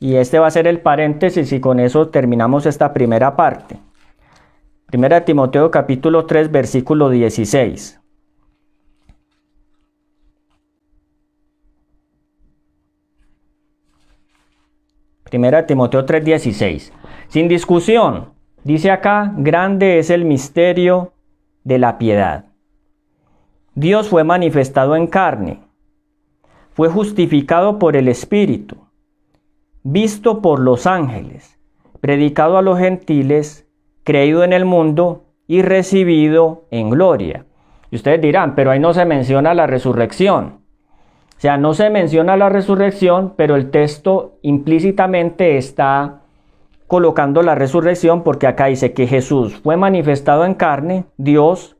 [0.00, 3.78] Y este va a ser el paréntesis y con eso terminamos esta primera parte.
[4.86, 8.00] Primera de Timoteo, capítulo 3, versículo 16.
[15.22, 16.92] Primera Timoteo 16.
[17.28, 21.14] Sin discusión, Dice acá, grande es el misterio
[21.64, 22.44] de la piedad.
[23.74, 25.60] Dios fue manifestado en carne,
[26.74, 28.76] fue justificado por el Espíritu,
[29.82, 31.58] visto por los ángeles,
[32.00, 33.68] predicado a los gentiles,
[34.04, 37.46] creído en el mundo y recibido en gloria.
[37.90, 40.60] Y ustedes dirán, pero ahí no se menciona la resurrección.
[41.36, 46.20] O sea, no se menciona la resurrección, pero el texto implícitamente está
[46.86, 51.76] colocando la resurrección porque acá dice que Jesús fue manifestado en carne, Dios,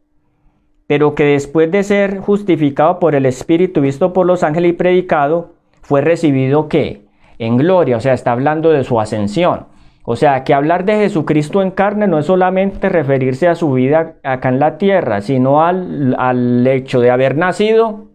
[0.87, 5.51] pero que después de ser justificado por el Espíritu, visto por los ángeles y predicado,
[5.83, 7.10] fue recibido ¿qué?
[7.41, 9.67] En gloria, o sea, está hablando de su ascensión.
[10.05, 14.15] O sea, que hablar de Jesucristo en carne no es solamente referirse a su vida
[14.23, 18.11] acá en la tierra, sino al, al hecho de haber nacido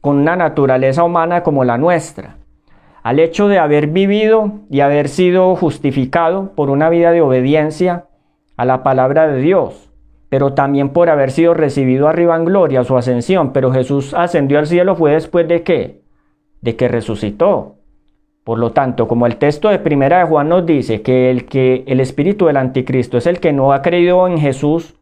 [0.00, 2.38] con una naturaleza humana como la nuestra
[3.08, 8.04] al hecho de haber vivido y haber sido justificado por una vida de obediencia
[8.58, 9.90] a la palabra de Dios,
[10.28, 13.54] pero también por haber sido recibido arriba en gloria, su ascensión.
[13.54, 16.02] Pero Jesús ascendió al cielo fue después de qué?
[16.60, 17.77] De que resucitó.
[18.48, 21.84] Por lo tanto, como el texto de Primera de Juan nos dice que el que
[21.86, 24.94] el espíritu del anticristo es el que no ha creído en Jesús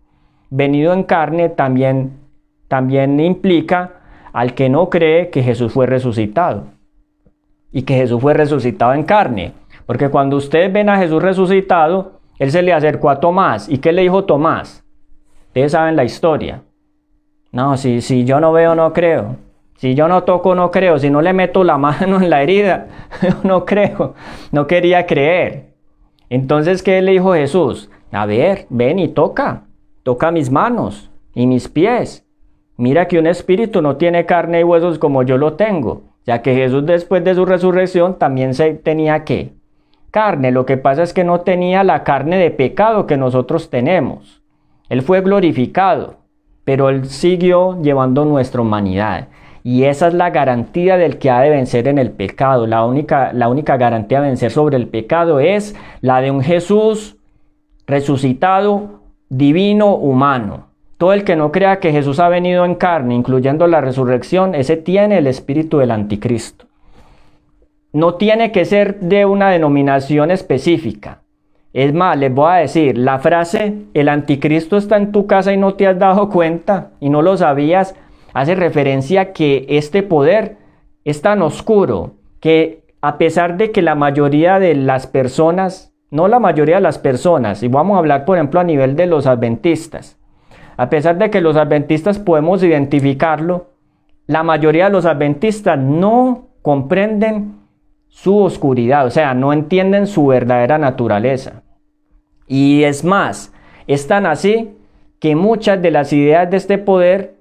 [0.50, 2.18] venido en carne, también
[2.66, 4.00] también implica
[4.32, 6.64] al que no cree que Jesús fue resucitado
[7.70, 9.52] y que Jesús fue resucitado en carne.
[9.86, 13.68] Porque cuando ustedes ven a Jesús resucitado, Él se le acercó a Tomás.
[13.68, 14.84] ¿Y qué le dijo Tomás?
[15.46, 16.62] Ustedes saben la historia.
[17.52, 19.36] No, si, si yo no veo, no creo.
[19.76, 20.98] Si yo no toco, no creo.
[20.98, 22.88] Si no le meto la mano en la herida,
[23.42, 24.14] no creo.
[24.52, 25.74] No quería creer.
[26.28, 27.90] Entonces, ¿qué le dijo Jesús?
[28.12, 29.64] A ver, ven y toca.
[30.02, 32.24] Toca mis manos y mis pies.
[32.76, 36.54] Mira que un espíritu no tiene carne y huesos como yo lo tengo ya que
[36.54, 39.54] Jesús después de su resurrección también se tenía que
[40.10, 44.42] carne, lo que pasa es que no tenía la carne de pecado que nosotros tenemos.
[44.88, 46.16] Él fue glorificado,
[46.64, 49.28] pero él siguió llevando nuestra humanidad.
[49.66, 52.68] Y esa es la garantía del que ha de vencer en el pecado.
[52.68, 57.16] La única, la única garantía de vencer sobre el pecado es la de un Jesús
[57.84, 60.68] resucitado, divino, humano.
[60.98, 64.76] Todo el que no crea que Jesús ha venido en carne, incluyendo la resurrección, ese
[64.76, 66.66] tiene el espíritu del anticristo.
[67.92, 71.22] No tiene que ser de una denominación específica.
[71.72, 75.56] Es más, les voy a decir, la frase el anticristo está en tu casa y
[75.56, 77.96] no te has dado cuenta y no lo sabías,
[78.36, 80.58] hace referencia a que este poder
[81.06, 86.38] es tan oscuro que a pesar de que la mayoría de las personas, no la
[86.38, 90.18] mayoría de las personas, y vamos a hablar por ejemplo a nivel de los adventistas,
[90.76, 93.70] a pesar de que los adventistas podemos identificarlo,
[94.26, 97.60] la mayoría de los adventistas no comprenden
[98.08, 101.62] su oscuridad, o sea, no entienden su verdadera naturaleza.
[102.46, 103.54] Y es más,
[103.86, 104.76] es tan así
[105.20, 107.35] que muchas de las ideas de este poder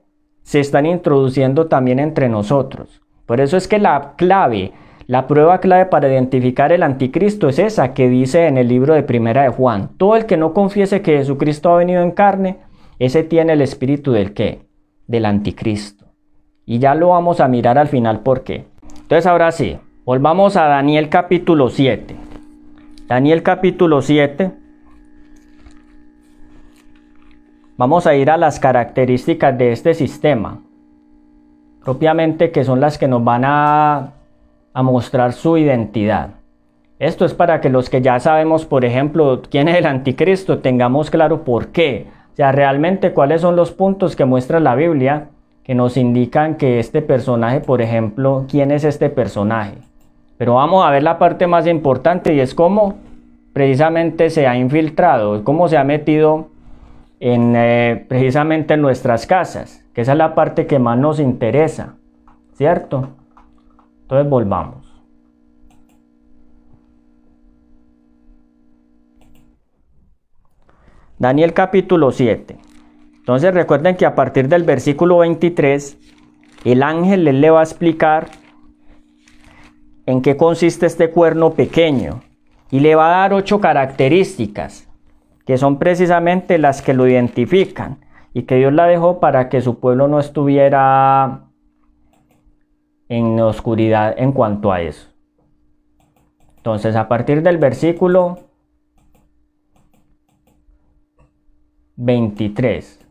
[0.46, 3.02] se están introduciendo también entre nosotros.
[3.26, 4.74] Por eso es que la clave,
[5.08, 9.02] la prueba clave para identificar el anticristo es esa que dice en el libro de
[9.02, 9.90] Primera de Juan.
[9.98, 12.58] Todo el que no confiese que Jesucristo ha venido en carne,
[13.00, 14.62] ese tiene el espíritu del qué?
[15.08, 16.06] Del anticristo.
[16.64, 18.66] Y ya lo vamos a mirar al final por qué.
[19.02, 22.16] Entonces ahora sí, volvamos a Daniel capítulo 7.
[23.08, 24.52] Daniel capítulo 7.
[27.78, 30.60] Vamos a ir a las características de este sistema.
[31.84, 34.14] Propiamente que son las que nos van a,
[34.74, 36.30] a mostrar su identidad.
[37.00, 41.10] Esto es para que los que ya sabemos, por ejemplo, quién es el anticristo, tengamos
[41.10, 45.30] claro por qué o sea, realmente cuáles son los puntos que muestra la Biblia
[45.64, 49.76] que nos indican que este personaje, por ejemplo, quién es este personaje.
[50.38, 52.96] Pero vamos a ver la parte más importante y es cómo
[53.54, 56.50] precisamente se ha infiltrado, cómo se ha metido
[57.26, 61.96] en, eh, precisamente en nuestras casas, que esa es la parte que más nos interesa,
[62.54, 63.16] ¿cierto?
[64.04, 65.04] Entonces volvamos.
[71.18, 72.60] Daniel capítulo 7.
[73.16, 75.98] Entonces recuerden que a partir del versículo 23,
[76.64, 78.28] el ángel le va a explicar
[80.06, 82.22] en qué consiste este cuerno pequeño
[82.70, 84.88] y le va a dar ocho características
[85.46, 88.00] que son precisamente las que lo identifican
[88.34, 91.46] y que Dios la dejó para que su pueblo no estuviera
[93.08, 95.10] en oscuridad en cuanto a eso.
[96.58, 98.40] Entonces, a partir del versículo
[101.98, 103.06] 23.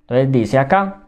[0.00, 1.05] Entonces dice acá,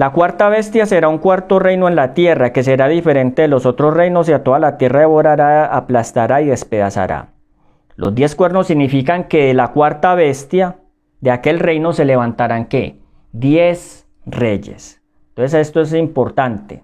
[0.00, 3.66] La cuarta bestia será un cuarto reino en la tierra, que será diferente de los
[3.66, 7.32] otros reinos y a toda la tierra devorará, aplastará y despedazará.
[7.96, 10.78] Los diez cuernos significan que de la cuarta bestia
[11.20, 12.98] de aquel reino se levantarán qué?
[13.32, 15.02] Diez reyes.
[15.34, 16.82] Entonces esto es importante.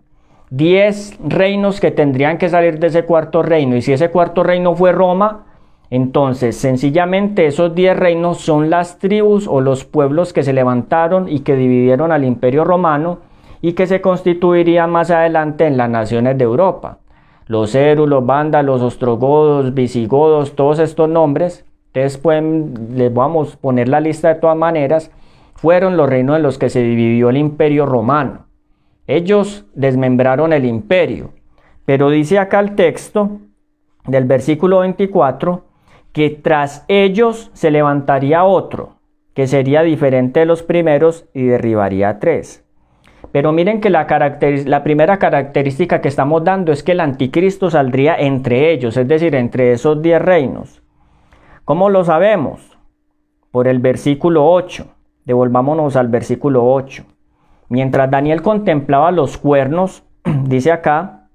[0.51, 3.77] Diez reinos que tendrían que salir de ese cuarto reino.
[3.77, 5.46] Y si ese cuarto reino fue Roma,
[5.91, 11.41] entonces, sencillamente esos diez reinos son las tribus o los pueblos que se levantaron y
[11.41, 13.19] que dividieron al imperio romano
[13.61, 16.99] y que se constituirían más adelante en las naciones de Europa.
[17.47, 24.01] Los érulos, vándalos, ostrogodos, visigodos, todos estos nombres, ustedes pueden, les vamos a poner la
[24.01, 25.13] lista de todas maneras,
[25.55, 28.47] fueron los reinos en los que se dividió el imperio romano.
[29.07, 31.31] Ellos desmembraron el imperio,
[31.85, 33.39] pero dice acá el texto
[34.07, 35.66] del versículo 24,
[36.17, 38.95] que tras ellos se levantaría otro,
[39.35, 42.65] que sería diferente de los primeros y derribaría tres.
[43.33, 44.07] Pero miren que la,
[44.65, 49.35] la, primera característica que estamos dando es que el anticristo saldría entre ellos, es decir,
[49.35, 50.83] entre esos diez reinos.
[51.67, 52.79] ¿Cómo lo sabemos?
[53.51, 54.87] Por el versículo 8.
[55.27, 57.05] Devolvámonos al versículo 8.
[57.69, 60.03] Mientras Daniel contemplaba los cuernos,
[60.45, 61.26] dice acá,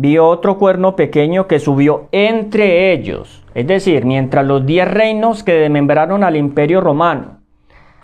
[0.00, 5.52] vio otro cuerno pequeño que subió entre ellos, es decir, mientras los diez reinos que
[5.52, 7.40] desmembraron al imperio romano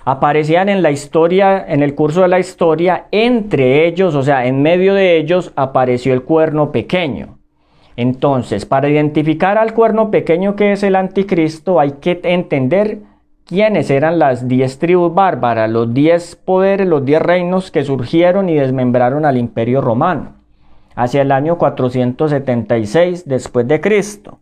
[0.04, 4.60] aparecían en la historia, en el curso de la historia, entre ellos, o sea, en
[4.60, 7.38] medio de ellos apareció el cuerno pequeño.
[7.96, 12.98] Entonces, para identificar al cuerno pequeño que es el anticristo, hay que entender
[13.46, 18.54] quiénes eran las diez tribus bárbaras, los diez poderes, los diez reinos que surgieron y
[18.54, 20.35] desmembraron al imperio romano
[20.96, 24.40] hacia el año 476 después de Cristo.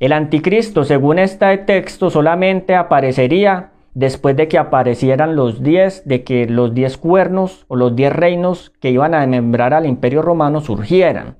[0.00, 6.46] El anticristo, según este texto, solamente aparecería después de que aparecieran los diez, de que
[6.46, 11.36] los diez cuernos o los diez reinos que iban a desmembrar al imperio romano surgieran.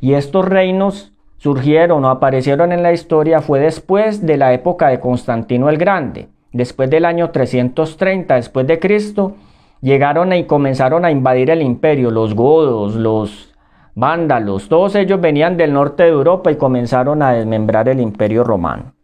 [0.00, 4.98] Y estos reinos surgieron o aparecieron en la historia fue después de la época de
[4.98, 9.36] Constantino el Grande, después del año 330 después de Cristo,
[9.82, 13.49] llegaron y comenzaron a invadir el imperio, los godos, los
[13.94, 18.94] vándalos, todos ellos venían del norte de Europa y comenzaron a desmembrar el imperio romano.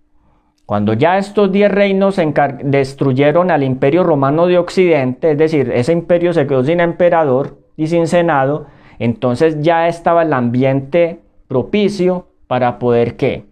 [0.66, 2.20] Cuando ya estos diez reinos
[2.64, 7.86] destruyeron al imperio romano de Occidente, es decir, ese imperio se quedó sin emperador y
[7.86, 8.66] sin senado,
[8.98, 13.44] entonces ya estaba el ambiente propicio para poder qué?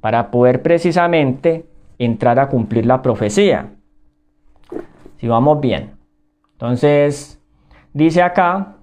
[0.00, 1.64] Para poder precisamente
[1.98, 3.70] entrar a cumplir la profecía.
[5.16, 5.92] Si vamos bien.
[6.52, 7.40] Entonces,
[7.92, 8.77] dice acá,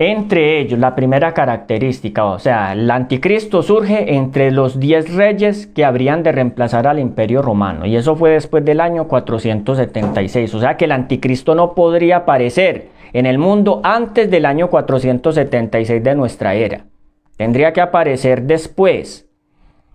[0.00, 5.84] Entre ellos, la primera característica, o sea, el anticristo surge entre los diez reyes que
[5.84, 10.76] habrían de reemplazar al imperio romano, y eso fue después del año 476, o sea
[10.76, 16.54] que el anticristo no podría aparecer en el mundo antes del año 476 de nuestra
[16.54, 16.84] era,
[17.36, 19.27] tendría que aparecer después,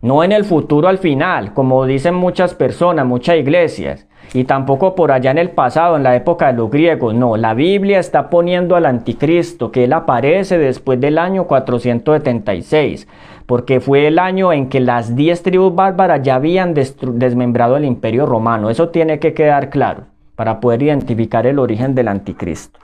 [0.04, 5.14] no en el futuro al final, como dicen muchas personas, muchas iglesias, y tampoco por
[5.14, 7.14] allá en el pasado, en la época de los griegos.
[7.16, 13.08] No, la Biblia está poniendo al anticristo, que él aparece después del año 476,
[13.46, 18.26] porque fue el año en que las diez tribus bárbaras ya habían desmembrado el imperio
[18.26, 18.70] romano.
[18.70, 20.04] Eso tiene que quedar claro
[20.36, 22.78] para poder identificar el origen del anticristo.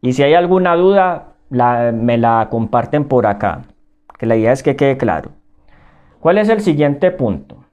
[0.00, 3.64] Y si hay alguna duda, me la comparten por acá,
[4.18, 5.41] que la idea es que quede claro.
[6.22, 7.64] ¿Cuál es el siguiente punto?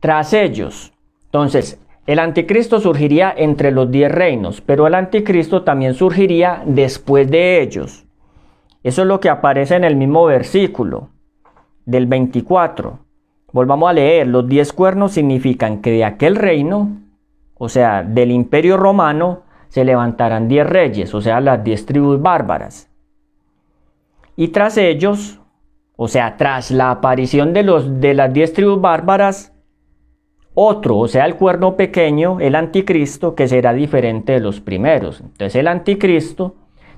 [0.00, 0.92] Tras ellos,
[1.24, 7.62] entonces, el anticristo surgiría entre los diez reinos, pero el anticristo también surgiría después de
[7.62, 8.04] ellos.
[8.82, 11.08] Eso es lo que aparece en el mismo versículo
[11.86, 12.98] del 24.
[13.52, 16.98] volvamos a leer, los diez cuernos significan que de aquel reino,
[17.56, 22.90] o sea, del imperio romano, se levantarán diez reyes, o sea, las diez tribus bárbaras.
[24.36, 25.39] Y tras ellos,
[26.02, 29.52] o sea, tras la aparición de, los, de las diez tribus bárbaras,
[30.54, 35.20] otro, o sea, el cuerno pequeño, el anticristo, que será diferente de los primeros.
[35.20, 36.54] Entonces el anticristo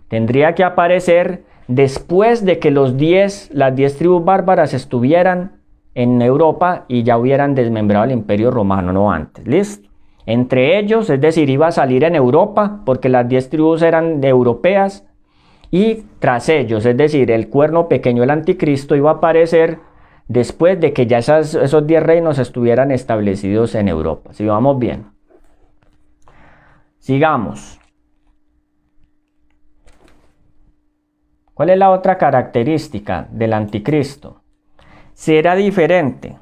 [0.06, 5.60] tendría que aparecer después de que los diez, las diez tribus bárbaras estuvieran
[5.96, 9.44] en Europa y ya hubieran desmembrado el imperio romano, no antes.
[9.48, 9.88] ¿Listo?
[10.26, 15.04] Entre ellos, es decir, iba a salir en Europa porque las diez tribus eran europeas
[15.74, 19.78] y tras ellos, es decir, el cuerno pequeño, el anticristo, iba a aparecer
[20.28, 24.34] después de que ya esos diez reinos estuvieran establecidos en Europa.
[24.34, 25.06] Si vamos bien.
[26.98, 27.80] Sigamos.
[31.54, 34.42] ¿Cuál es la otra característica del anticristo?
[35.14, 36.36] Será diferente.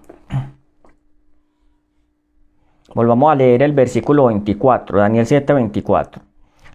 [2.97, 6.30] Volvamos a leer el versículo 24, Daniel 7, 24.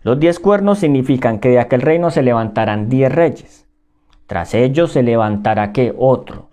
[0.05, 3.67] Los diez cuernos significan que de aquel reino se levantarán diez reyes.
[4.27, 6.49] Tras ellos se levantará que otro,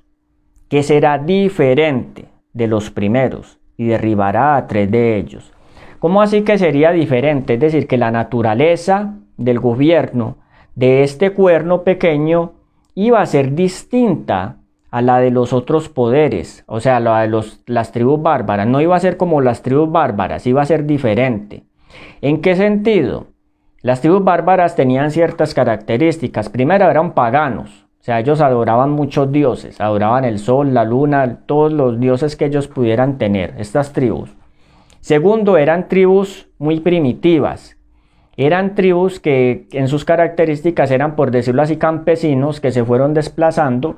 [0.71, 5.53] que será diferente de los primeros y derribará a tres de ellos.
[5.99, 7.53] ¿Cómo así que sería diferente?
[7.53, 10.39] Es decir, que la naturaleza del gobierno
[10.75, 12.53] de este cuerno pequeño
[12.95, 17.93] iba a ser distinta a la de los otros poderes, o sea, la de las
[17.93, 18.67] tribus bárbaras.
[18.67, 21.65] No iba a ser como las tribus bárbaras, iba a ser diferente.
[22.23, 23.32] ¿En qué sentido?
[23.83, 26.49] Las tribus bárbaras tenían ciertas características.
[26.49, 31.73] Primero eran paganos, o sea, ellos adoraban muchos dioses, adoraban el sol, la luna, todos
[31.73, 34.31] los dioses que ellos pudieran tener, estas tribus.
[35.01, 37.77] Segundo, eran tribus muy primitivas.
[38.37, 43.97] Eran tribus que en sus características eran, por decirlo así, campesinos que se fueron desplazando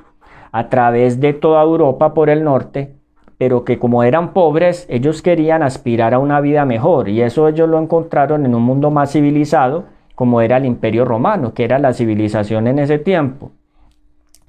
[0.51, 2.95] a través de toda Europa por el norte,
[3.37, 7.69] pero que como eran pobres, ellos querían aspirar a una vida mejor y eso ellos
[7.69, 11.93] lo encontraron en un mundo más civilizado como era el imperio romano, que era la
[11.93, 13.51] civilización en ese tiempo.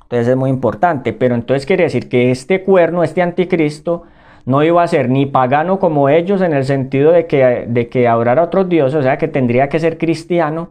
[0.03, 4.05] Entonces es muy importante, pero entonces quiere decir que este cuerno, este anticristo,
[4.45, 8.07] no iba a ser ni pagano como ellos en el sentido de que, de que
[8.07, 10.69] adorara a otros dioses, o sea que tendría que ser cristiano.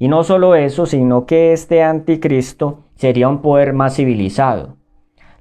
[0.00, 4.74] Y no solo eso, sino que este anticristo sería un poder más civilizado.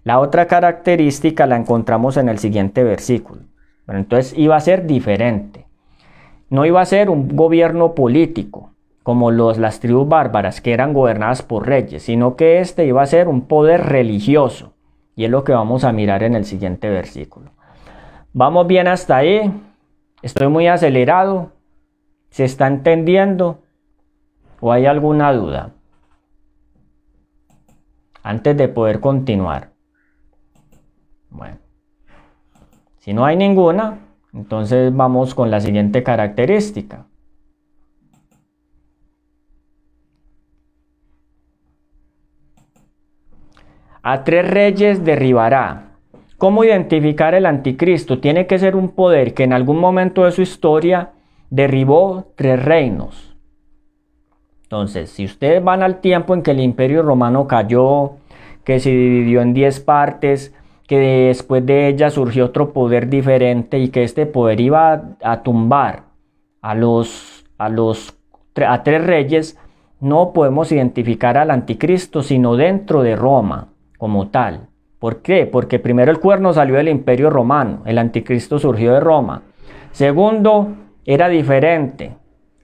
[0.04, 3.42] La otra característica la encontramos en el siguiente versículo.
[3.88, 5.68] entonces iba a ser diferente.
[6.50, 8.72] No iba a ser un gobierno político,
[9.04, 13.28] como las tribus bárbaras que eran gobernadas por reyes, sino que este iba a ser
[13.28, 14.74] un poder religioso.
[15.16, 17.52] Y es lo que vamos a mirar en el siguiente versículo.
[18.34, 19.52] Vamos bien hasta ahí.
[20.22, 21.52] Estoy muy acelerado.
[22.30, 23.62] ¿Se está entendiendo?
[24.62, 25.72] ¿O hay alguna duda?
[28.24, 29.71] Antes de poder continuar.
[31.32, 31.58] Bueno.
[33.00, 33.98] Si no hay ninguna,
[34.34, 37.08] entonces vamos con la siguiente característica.
[44.04, 45.92] A tres reyes derribará.
[46.38, 48.20] ¿Cómo identificar el anticristo?
[48.20, 51.12] Tiene que ser un poder que en algún momento de su historia
[51.52, 53.36] derribó tres reinos.
[54.64, 58.14] Entonces, si ustedes van al tiempo en que el imperio romano cayó,
[58.64, 60.56] que se dividió en diez partes,
[60.92, 66.04] que después de ella surgió otro poder diferente y que este poder iba a, tumbar
[66.62, 68.14] a los, a los
[68.68, 69.58] a tres reyes,
[70.02, 74.68] no podemos identificar al anticristo sino dentro de Roma como tal.
[75.00, 75.46] ¿Por qué?
[75.46, 79.44] Porque primero el cuerno salió del imperio romano, el anticristo surgió de Roma.
[79.94, 80.74] Segundo,
[81.06, 82.18] era diferente.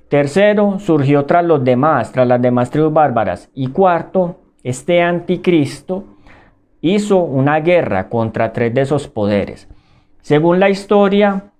[0.09, 3.49] Tercero, surgió tras los demás, tras las demás tribus bárbaras.
[3.53, 6.03] Y cuarto, este anticristo
[6.81, 9.67] hizo una guerra contra tres de esos poderes.
[10.21, 11.51] Según la historia,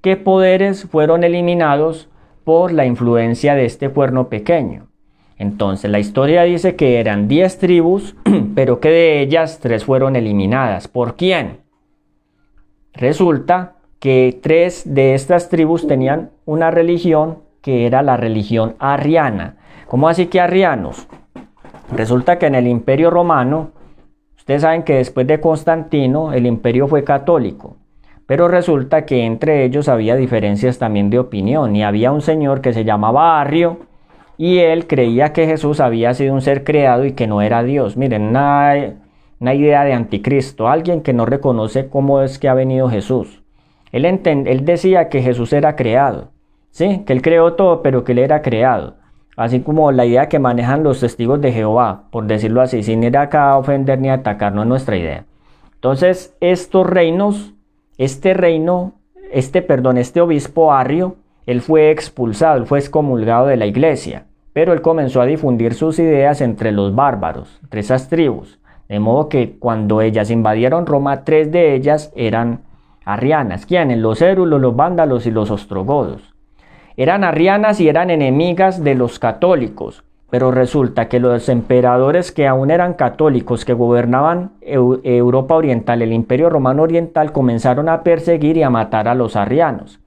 [0.00, 2.08] ¿qué poderes fueron eliminados
[2.44, 4.88] por la influencia de este cuerno pequeño?
[5.38, 8.16] Entonces la historia dice que eran 10 tribus,
[8.54, 10.88] pero que de ellas 3 fueron eliminadas.
[10.88, 11.62] ¿Por quién?
[12.94, 19.56] Resulta que tres de estas tribus tenían una religión que era la religión arriana.
[19.86, 21.06] ¿Cómo así que arrianos?
[21.92, 23.70] Resulta que en el imperio romano,
[24.42, 27.76] ustedes saben que después de Constantino el imperio fue católico,
[28.26, 32.72] pero resulta que entre ellos había diferencias también de opinión y había un señor que
[32.72, 33.78] se llamaba Arrio,
[34.36, 37.96] y él creía que Jesús había sido un ser creado y que no era Dios.
[37.96, 38.94] Miren, una,
[39.38, 43.44] una idea de anticristo, alguien que no reconoce cómo es que ha venido Jesús.
[43.92, 46.32] Él, él decía que Jesús era creado,
[46.72, 47.04] ¿sí?
[47.06, 48.96] que él creó todo, pero que él era creado.
[49.36, 53.16] Así como la idea que manejan los testigos de Jehová, por decirlo así, sin ir
[53.16, 55.24] acá a ofender ni a atacar, no es nuestra idea.
[55.74, 57.54] Entonces, estos reinos,
[57.96, 58.92] este reino,
[59.32, 61.16] este, perdón, este obispo Arrio,
[61.46, 65.98] él fue expulsado, él fue excomulgado de la iglesia, pero él comenzó a difundir sus
[65.98, 68.60] ideas entre los bárbaros, entre esas tribus.
[68.88, 72.60] De modo que cuando ellas invadieron Roma, tres de ellas eran
[73.04, 73.64] arrianas.
[73.64, 73.98] ¿Quiénes?
[73.98, 76.31] Los érulos, los vándalos y los ostrogodos.
[76.96, 80.04] Eran arrianas y eran enemigas de los católicos.
[80.30, 86.48] Pero resulta que los emperadores que aún eran católicos, que gobernaban Europa Oriental, el Imperio
[86.48, 90.00] Romano Oriental, comenzaron a perseguir y a matar a los arrianos.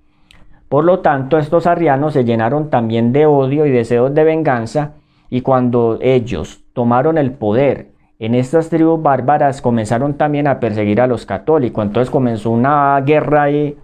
[0.68, 4.94] Por lo tanto, estos arrianos se llenaron también de odio y deseos de venganza,
[5.30, 11.08] y cuando ellos tomaron el poder en estas tribus bárbaras, comenzaron también a perseguir a
[11.08, 11.86] los católicos.
[11.86, 13.78] Entonces comenzó una guerra ahí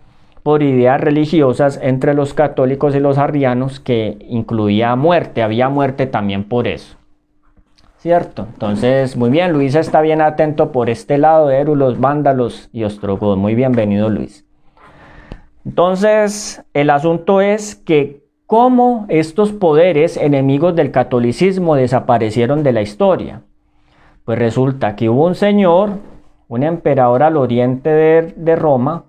[0.44, 6.44] por ideas religiosas entre los católicos y los arrianos que incluía muerte, había muerte también
[6.44, 6.98] por eso.
[7.98, 8.48] ¿Cierto?
[8.52, 13.38] Entonces, muy bien, Luis está bien atento por este lado de Érulos, Vándalos y Ostrogodos.
[13.38, 14.44] Muy bienvenido, Luis.
[15.66, 23.44] Entonces, el asunto es que cómo estos poderes enemigos del catolicismo desaparecieron de la historia.
[24.26, 25.92] Pues resulta que hubo un señor,
[26.48, 29.06] un emperador al oriente de, de Roma,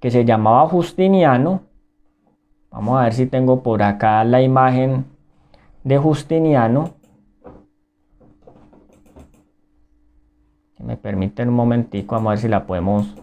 [0.00, 1.62] que se llamaba Justiniano.
[2.70, 5.06] Vamos a ver si tengo por acá la imagen
[5.84, 6.94] de Justiniano.
[10.76, 13.14] Si me permiten un momentico, vamos a ver si la podemos...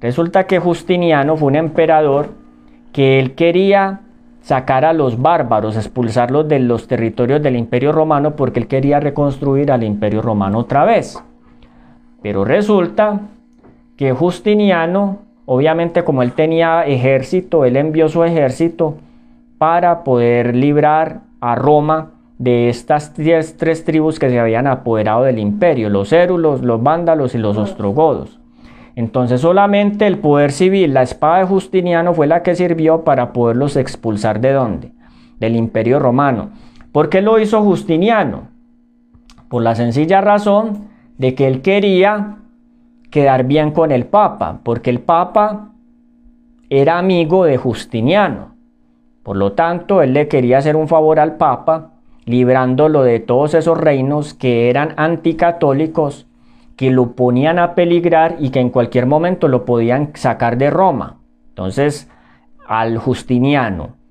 [0.00, 2.34] Resulta que Justiniano fue un emperador
[2.92, 4.03] que él quería
[4.44, 9.72] sacar a los bárbaros, expulsarlos de los territorios del imperio romano porque él quería reconstruir
[9.72, 11.18] al imperio romano otra vez.
[12.20, 13.20] Pero resulta
[13.96, 18.96] que Justiniano, obviamente como él tenía ejército, él envió su ejército
[19.56, 25.88] para poder librar a Roma de estas tres tribus que se habían apoderado del imperio,
[25.88, 28.38] los érulos, los vándalos y los ostrogodos.
[28.96, 33.76] Entonces solamente el poder civil, la espada de Justiniano fue la que sirvió para poderlos
[33.76, 34.92] expulsar de dónde?
[35.40, 36.50] Del imperio romano.
[36.92, 38.48] ¿Por qué lo hizo Justiniano?
[39.48, 40.88] Por la sencilla razón
[41.18, 42.36] de que él quería
[43.10, 45.72] quedar bien con el Papa, porque el Papa
[46.70, 48.54] era amigo de Justiniano.
[49.22, 51.92] Por lo tanto, él le quería hacer un favor al Papa,
[52.26, 56.26] librándolo de todos esos reinos que eran anticatólicos
[56.76, 61.20] que lo ponían a peligrar y que en cualquier momento lo podían sacar de Roma.
[61.50, 62.10] Entonces,
[62.66, 64.04] al Justiniano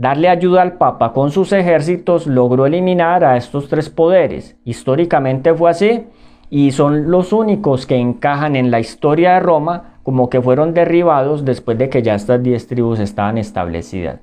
[0.00, 4.56] darle ayuda al Papa con sus ejércitos, logró eliminar a estos tres poderes.
[4.64, 6.06] Históricamente fue así
[6.48, 11.44] y son los únicos que encajan en la historia de Roma como que fueron derribados
[11.44, 14.20] después de que ya estas diez tribus estaban establecidas.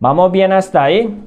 [0.00, 1.18] ¿Vamos bien hasta ahí?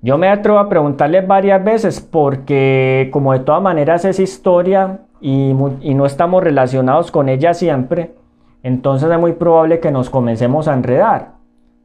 [0.00, 5.52] Yo me atrevo a preguntarles varias veces porque como de todas maneras es historia, y,
[5.52, 8.14] no estamos relacionados con ella siempre,
[8.62, 11.32] entonces es muy probable que nos comencemos a enredar.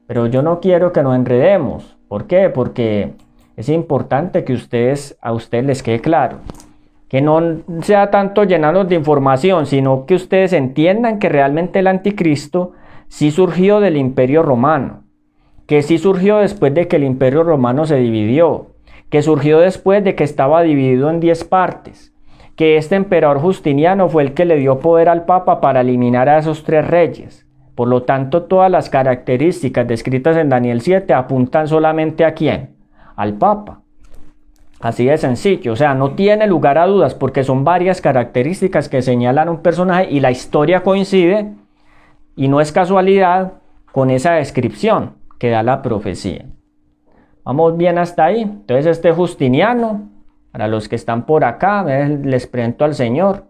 [0.07, 1.97] Pero yo no quiero que nos enredemos.
[2.07, 2.49] ¿Por qué?
[2.49, 3.13] Porque
[3.55, 6.37] es importante que ustedes, a ustedes les quede claro.
[7.07, 7.41] Que no
[7.81, 12.73] sea tanto llenarnos de información, sino que ustedes entiendan que realmente el anticristo
[13.07, 15.03] sí surgió del imperio romano.
[15.67, 18.67] Que sí surgió después de que el imperio romano se dividió.
[19.09, 22.12] Que surgió después de que estaba dividido en 10 partes
[22.55, 26.37] que este emperador Justiniano fue el que le dio poder al Papa para eliminar a
[26.37, 27.45] esos tres reyes.
[27.75, 32.75] Por lo tanto, todas las características descritas en Daniel 7 apuntan solamente a quién?
[33.15, 33.81] Al Papa.
[34.79, 39.01] Así de sencillo, o sea, no tiene lugar a dudas porque son varias características que
[39.01, 41.53] señalan un personaje y la historia coincide
[42.35, 43.53] y no es casualidad
[43.93, 46.45] con esa descripción que da la profecía.
[47.45, 48.41] Vamos bien hasta ahí.
[48.41, 50.09] Entonces este Justiniano
[50.53, 53.45] para los que están por acá, les presento al Señor.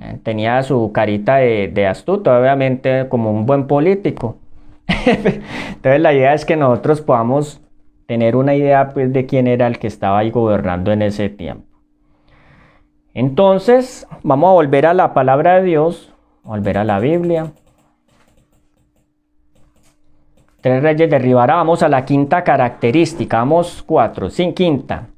[0.00, 4.36] Eh, tenía su carita de, astuto, obviamente como un buen político.
[4.86, 7.60] Entonces la idea es que nosotros podamos
[8.06, 11.66] tener una idea pues, de quién era el que estaba ahí gobernando en ese tiempo.
[13.12, 16.12] Entonces, vamos a volver a la palabra de Dios,
[16.44, 17.50] volver a la Biblia.
[20.60, 25.08] Tres reyes derribará, vamos a la quinta característica, vamos cuatro, sin quinta.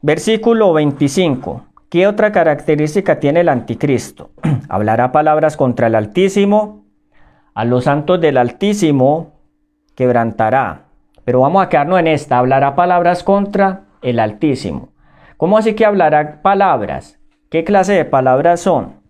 [0.00, 1.66] Versículo 25.
[1.88, 4.30] ¿Qué otra característica tiene el anticristo?
[4.68, 6.84] Hablará palabras contra el Altísimo,
[7.52, 9.32] a los santos del Altísimo
[9.96, 10.84] quebrantará.
[11.24, 14.90] Pero vamos a quedarnos en esta, hablará palabras contra el Altísimo.
[15.36, 17.18] ¿Cómo así que hablará palabras?
[17.50, 19.00] ¿Qué clase de palabras son?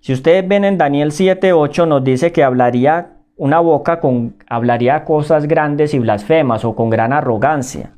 [0.00, 5.46] Si ustedes ven en Daniel 7:8 nos dice que hablaría una boca con hablaría cosas
[5.46, 7.95] grandes y blasfemas o con gran arrogancia.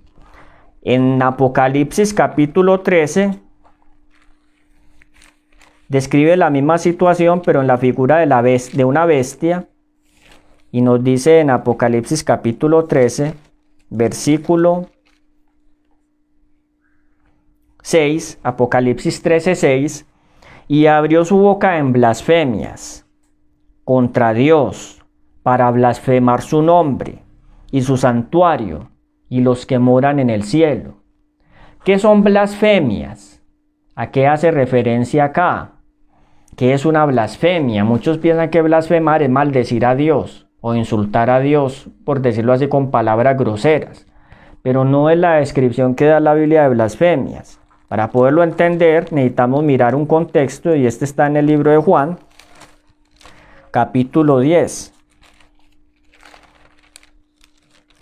[0.83, 3.41] En Apocalipsis capítulo 13
[5.89, 9.69] describe la misma situación pero en la figura de, la de una bestia
[10.71, 13.35] y nos dice en Apocalipsis capítulo 13
[13.91, 14.89] versículo
[17.83, 20.07] 6, Apocalipsis 13, 6,
[20.67, 23.07] y abrió su boca en blasfemias
[23.85, 25.03] contra Dios
[25.43, 27.23] para blasfemar su nombre
[27.71, 28.91] y su santuario
[29.29, 31.03] y los que moran en el cielo.
[31.85, 33.43] ¿Qué son blasfemias?
[33.95, 35.73] ¿A qué hace referencia acá?
[36.57, 37.85] ¿Qué es una blasfemia?
[37.85, 42.69] Muchos piensan que blasfemar es maldecir a Dios o insultar a Dios, por decirlo así,
[42.69, 44.07] con palabras groseras.
[44.63, 47.61] Pero no es la descripción que da la Biblia de blasfemias.
[47.89, 52.19] Para poderlo entender necesitamos mirar un contexto y este está en el libro de Juan,
[53.71, 54.98] capítulo 10.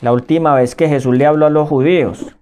[0.00, 2.36] La última vez que Jesús le habló a los judíos.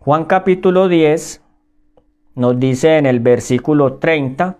[0.00, 1.42] Juan capítulo 10
[2.34, 4.58] nos dice en el versículo 30,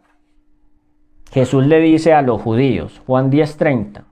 [1.32, 4.04] Jesús le dice a los judíos, Juan 10:30,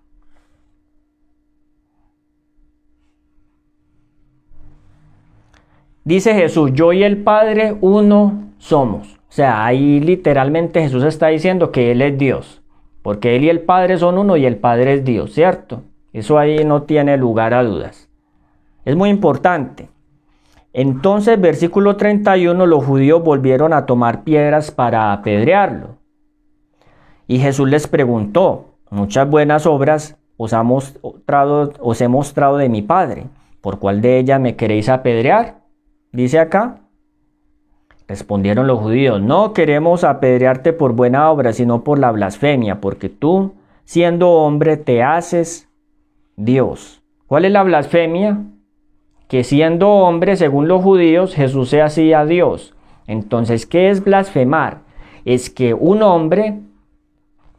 [6.05, 9.14] Dice Jesús, yo y el Padre uno somos.
[9.28, 12.62] O sea, ahí literalmente Jesús está diciendo que Él es Dios,
[13.07, 15.84] porque Él y el Padre son uno y el Padre es Dios, ¿cierto?
[16.12, 18.11] Eso ahí no tiene lugar a dudas.
[18.84, 19.88] Es muy importante.
[20.72, 25.98] Entonces, versículo 31, los judíos volvieron a tomar piedras para apedrearlo.
[27.28, 33.28] Y Jesús les preguntó, muchas buenas obras os, mostrado, os he mostrado de mi Padre,
[33.61, 35.61] ¿por cuál de ellas me queréis apedrear?
[36.11, 36.80] Dice acá.
[38.09, 43.54] Respondieron los judíos, no queremos apedrearte por buena obra, sino por la blasfemia, porque tú,
[43.84, 45.68] siendo hombre, te haces
[46.36, 47.02] Dios.
[47.26, 48.38] ¿Cuál es la blasfemia?
[49.26, 52.74] Que siendo hombre, según los judíos, Jesús se hacía Dios.
[53.09, 54.78] Entonces, ¿qué es blasfemar?
[55.24, 56.61] Es que un hombre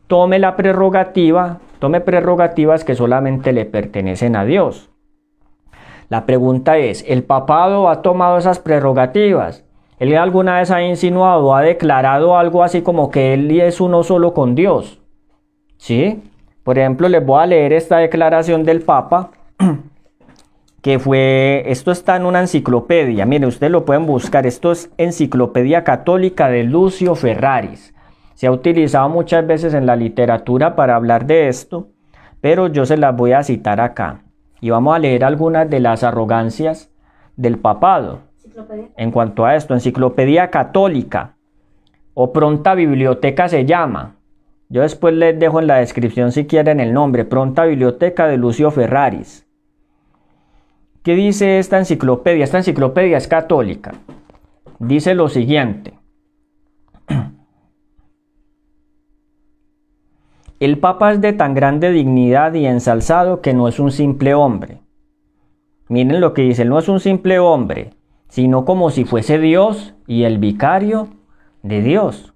[0.08, 4.90] tome la prerrogativa, tome prerrogativas que solamente le pertenecen a Dios.
[6.08, 9.66] La pregunta es, ¿el papado ha tomado esas prerrogativas?
[10.00, 14.34] ¿Él alguna vez ha insinuado, ha declarado algo así como que él es uno solo
[14.34, 15.02] con Dios?
[15.78, 16.22] ¿Sí?
[16.64, 19.32] Por ejemplo, les voy a leer esta declaración del Papa,
[20.82, 25.84] que fue, esto está en una enciclopedia, miren, ustedes lo pueden buscar, esto es Enciclopedia
[25.84, 27.96] Católica de Lucio Ferraris.
[28.36, 31.88] Se ha utilizado muchas veces en la literatura para hablar de esto,
[32.40, 34.26] pero yo se las voy a citar acá.
[34.62, 36.92] Y vamos a leer algunas de las arrogancias
[37.36, 38.27] del papado.
[38.96, 41.36] En cuanto a esto, Enciclopedia Católica
[42.14, 44.16] o Pronta Biblioteca se llama.
[44.70, 47.26] Yo después les dejo en la descripción si quieren el nombre.
[47.26, 49.48] Pronta Biblioteca de Lucio Ferraris.
[51.04, 52.44] ¿Qué dice esta enciclopedia?
[52.44, 53.94] Esta enciclopedia es católica.
[54.80, 55.94] Dice lo siguiente.
[60.60, 64.80] El Papa es de tan grande dignidad y ensalzado que no es un simple hombre.
[65.88, 67.92] Miren lo que dice, no es un simple hombre,
[68.30, 71.08] sino como si fuese Dios y el vicario
[71.64, 72.34] de Dios.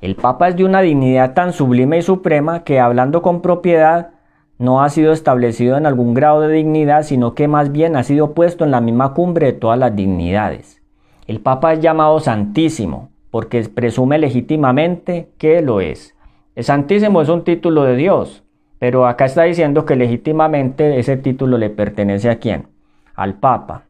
[0.00, 4.10] El Papa es de una dignidad tan sublime y suprema que hablando con propiedad
[4.58, 8.34] no ha sido establecido en algún grado de dignidad, sino que más bien ha sido
[8.34, 10.82] puesto en la misma cumbre de todas las dignidades.
[11.26, 16.14] El Papa es llamado Santísimo, porque presume legítimamente que lo es.
[16.54, 18.44] El Santísimo es un título de Dios,
[18.78, 22.68] pero acá está diciendo que legítimamente ese título le pertenece a quién?
[23.14, 23.84] Al Papa.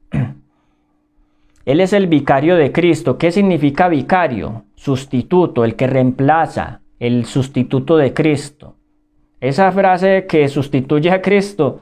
[1.64, 3.16] Él es el vicario de Cristo.
[3.16, 4.64] ¿Qué significa vicario?
[4.74, 8.76] Sustituto, el que reemplaza, el sustituto de Cristo.
[9.40, 11.80] Esa frase que sustituye a Cristo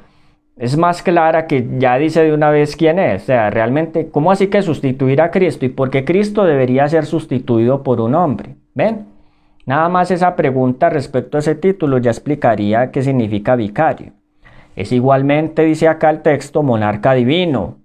[0.56, 3.22] es más clara que ya dice de una vez quién es.
[3.22, 5.64] O sea, realmente, ¿cómo así que sustituir a Cristo?
[5.64, 8.56] ¿Y por qué Cristo debería ser sustituido por un hombre?
[8.74, 9.06] ¿Ven?
[9.64, 14.12] Nada más esa pregunta respecto a ese título ya explicaría qué significa vicario.
[14.74, 17.78] Es igualmente, dice acá el texto, monarca divino.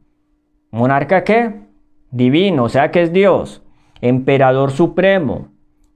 [0.71, 1.66] ¿Monarca qué?
[2.11, 3.63] Divino, o sea que es Dios.
[4.01, 5.49] Emperador supremo,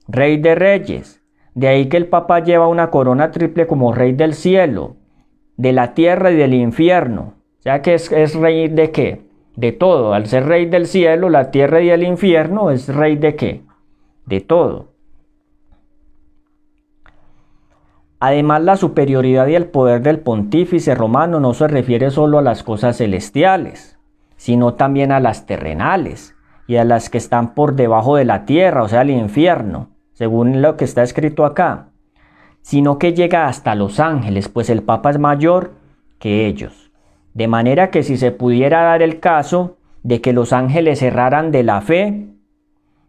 [0.08, 1.22] rey de reyes.
[1.54, 4.96] De ahí que el Papa lleva una corona triple como rey del cielo,
[5.58, 7.36] de la tierra y del infierno.
[7.60, 9.22] O sea que es, es rey de qué?
[9.56, 10.14] De todo.
[10.14, 13.62] Al ser rey del cielo, la tierra y el infierno, es rey de qué?
[14.26, 14.92] De todo.
[18.20, 22.62] Además, la superioridad y el poder del pontífice romano no se refiere solo a las
[22.62, 23.98] cosas celestiales,
[24.42, 26.36] sino también a las terrenales
[26.66, 30.64] y a las que están por debajo de la tierra, o sea, el infierno, según
[30.64, 31.90] lo que está escrito acá.
[32.64, 35.74] sino que llega hasta los ángeles, pues el Papa es mayor
[36.18, 36.92] que ellos.
[37.36, 41.62] De manera que si se pudiera dar el caso de que los ángeles erraran de
[41.62, 42.26] la fe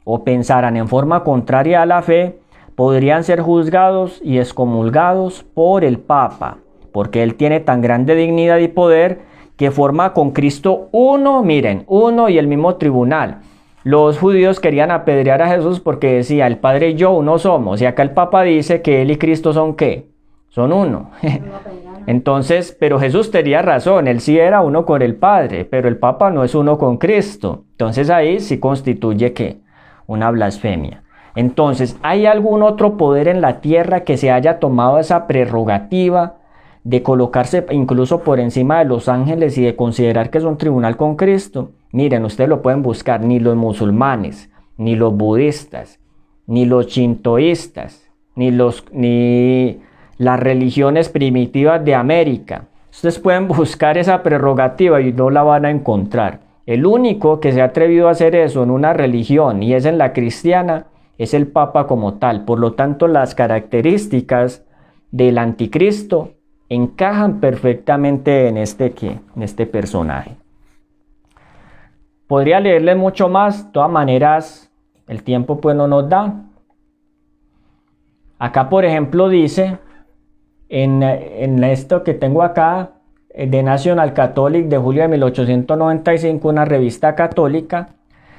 [0.05, 2.41] o pensaran en forma contraria a la fe,
[2.75, 6.59] podrían ser juzgados y excomulgados por el Papa,
[6.93, 12.29] porque él tiene tan grande dignidad y poder que forma con Cristo uno, miren, uno
[12.29, 13.41] y el mismo tribunal.
[13.85, 17.83] Los judíos querían apedrear a Jesús porque decía, el Padre y yo uno somos.
[17.83, 20.09] Y acá el Papa dice que él y Cristo son qué?
[20.49, 21.11] Son uno.
[22.07, 26.31] Entonces, pero Jesús tenía razón, él sí era uno con el Padre, pero el Papa
[26.31, 27.65] no es uno con Cristo.
[27.73, 29.61] Entonces ahí sí constituye qué?
[30.07, 31.03] Una blasfemia.
[31.35, 36.37] Entonces, ¿hay algún otro poder en la tierra que se haya tomado esa prerrogativa
[36.85, 40.97] de colocarse incluso por encima de los ángeles y de considerar que es un tribunal
[40.97, 41.71] con Cristo?
[41.93, 46.01] Miren, ustedes lo pueden buscar, ni los musulmanes, ni los budistas,
[46.47, 49.81] ni los chintoístas, ni, los, ni
[50.19, 52.69] las religiones primitivas de América.
[52.91, 56.41] Ustedes pueden buscar esa prerrogativa y no la van a encontrar.
[56.67, 59.99] El único que se ha atrevido a hacer eso en una religión y es en
[59.99, 60.87] la cristiana
[61.19, 62.45] es el Papa como tal.
[62.45, 64.65] Por lo tanto, las características
[65.11, 66.31] del anticristo
[66.75, 68.95] encajan perfectamente en este,
[69.37, 70.37] en este personaje.
[72.27, 74.71] Podría leerle mucho más, de todas maneras,
[75.07, 76.35] el tiempo pues no nos da.
[78.39, 79.79] Acá, por ejemplo, dice,
[80.69, 82.93] en, en esto que tengo acá,
[83.35, 87.91] eh, de National Catholic de julio de 1895, una revista católica,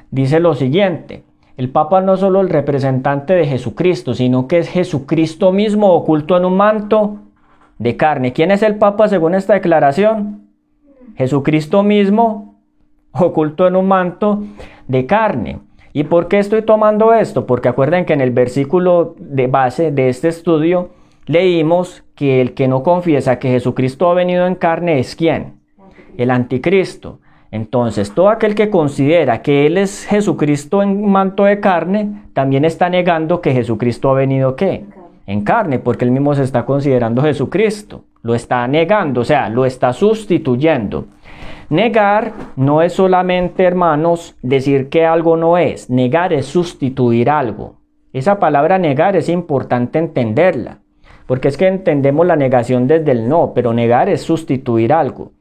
[0.09, 1.23] dice lo siguiente.
[1.55, 6.35] El Papa no es solo el representante de Jesucristo, sino que es Jesucristo mismo oculto
[6.35, 7.19] en un manto
[7.79, 8.33] de carne.
[8.33, 10.47] ¿Quién es el Papa según esta declaración?
[11.15, 12.55] Jesucristo mismo
[13.11, 14.43] oculto en un manto
[14.87, 15.59] de carne.
[15.93, 17.45] ¿Y por qué estoy tomando esto?
[17.45, 20.89] Porque acuerden que en el versículo de base de este estudio
[21.25, 25.59] leímos que el que no confiesa que Jesucristo ha venido en carne es quién?
[26.17, 27.19] El anticristo.
[27.51, 32.89] Entonces, todo aquel que considera que Él es Jesucristo en manto de carne, también está
[32.89, 34.85] negando que Jesucristo ha venido qué?
[35.25, 38.03] En carne, porque él mismo se está considerando Jesucristo.
[38.21, 41.05] Lo está negando, o sea, lo está sustituyendo.
[41.69, 45.89] Negar no es solamente, hermanos, decir que algo no es.
[45.89, 47.75] Negar es sustituir algo.
[48.13, 50.77] Esa palabra negar es importante entenderla,
[51.25, 55.31] porque es que entendemos la negación desde el no, pero negar es sustituir algo.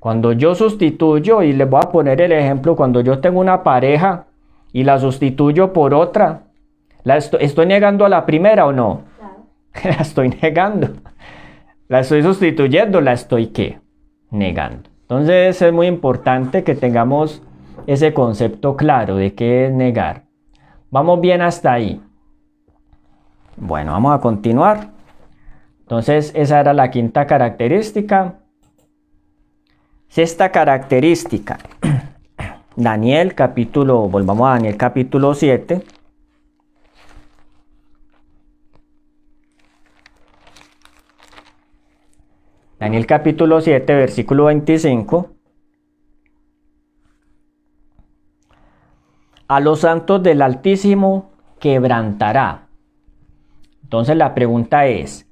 [0.00, 4.24] Cuando yo sustituyo, y les voy a poner el ejemplo, cuando yo tengo una pareja
[4.72, 6.44] y la sustituyo por otra,
[7.04, 9.02] ¿la estoy, negando a la primera o no?
[9.84, 10.88] la estoy negando.
[11.88, 13.80] La estoy sustituyendo, la estoy qué?
[14.30, 14.88] Negando.
[15.02, 17.42] Entonces es muy importante que tengamos
[17.86, 20.24] ese concepto claro de qué es negar.
[20.90, 22.00] Vamos bien hasta ahí.
[23.56, 24.90] Bueno, vamos a continuar.
[25.80, 28.36] Entonces esa era la quinta característica.
[30.08, 31.58] Sexta característica.
[32.76, 35.82] Daniel capítulo, volvamos a Daniel capítulo 7.
[42.82, 45.30] Daniel capítulo 7, versículo 25.
[49.46, 51.30] A los santos del Altísimo
[51.60, 52.66] quebrantará.
[53.84, 55.30] Entonces la pregunta es,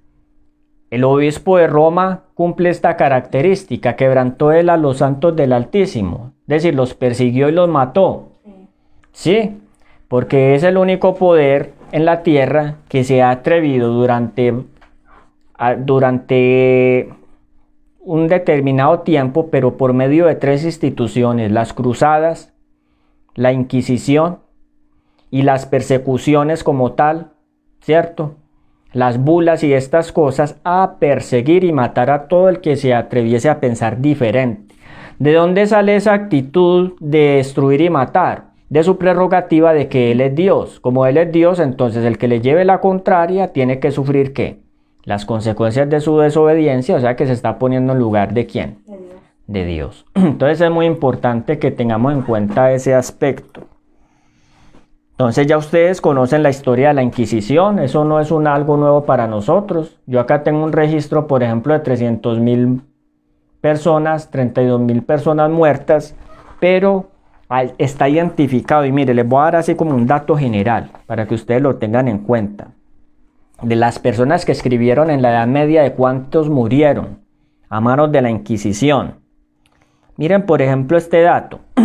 [0.91, 6.63] el obispo de Roma cumple esta característica, quebrantó él a los santos del Altísimo, es
[6.63, 8.29] decir, los persiguió y los mató.
[9.11, 9.59] Sí,
[10.07, 14.55] porque es el único poder en la tierra que se ha atrevido durante,
[15.79, 17.09] durante
[18.01, 22.53] un determinado tiempo, pero por medio de tres instituciones, las cruzadas,
[23.35, 24.41] la Inquisición
[25.31, 27.33] y las persecuciones como tal,
[27.81, 28.37] ¿cierto?
[28.93, 33.49] las bulas y estas cosas a perseguir y matar a todo el que se atreviese
[33.49, 34.75] a pensar diferente.
[35.19, 38.51] ¿De dónde sale esa actitud de destruir y matar?
[38.69, 40.81] De su prerrogativa de que Él es Dios.
[40.81, 44.61] Como Él es Dios, entonces el que le lleve la contraria tiene que sufrir qué?
[45.11, 48.79] Las consecuencias de su desobediencia, o sea que se está poniendo en lugar de quién?
[49.49, 50.07] De Dios.
[50.15, 53.63] Entonces es muy importante que tengamos en cuenta ese aspecto.
[55.11, 59.05] Entonces ya ustedes conocen la historia de la Inquisición, eso no es un algo nuevo
[59.05, 59.99] para nosotros.
[60.07, 62.83] Yo acá tengo un registro, por ejemplo, de 300 mil
[63.61, 66.15] personas, 32 mil personas muertas,
[66.61, 67.11] pero
[67.79, 68.85] está identificado.
[68.85, 71.79] Y mire, les voy a dar así como un dato general para que ustedes lo
[71.79, 72.69] tengan en cuenta.
[73.63, 77.21] De las personas que escribieron en la Edad Media, de cuántos murieron
[77.69, 79.17] a manos de la Inquisición.
[80.17, 81.61] Miren, por ejemplo, este dato.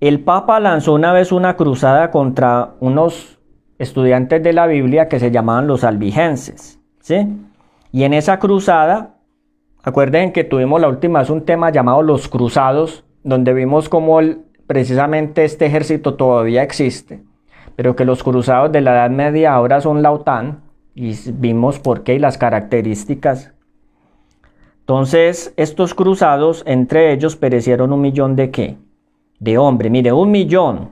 [0.00, 3.38] El Papa lanzó una vez una cruzada contra unos
[3.78, 6.80] estudiantes de la Biblia que se llamaban los albigenses.
[7.00, 7.26] ¿sí?
[7.90, 9.16] Y en esa cruzada,
[9.82, 14.20] acuerden que tuvimos la última vez un tema llamado los cruzados, donde vimos cómo
[14.66, 17.22] precisamente este ejército todavía existe,
[17.78, 20.62] pero que los cruzados de la Edad Media ahora son la OTAN,
[20.96, 23.52] y vimos por qué y las características.
[24.80, 28.78] Entonces, estos cruzados, entre ellos perecieron un millón de qué?
[29.38, 30.90] De hombre, mire, un millón.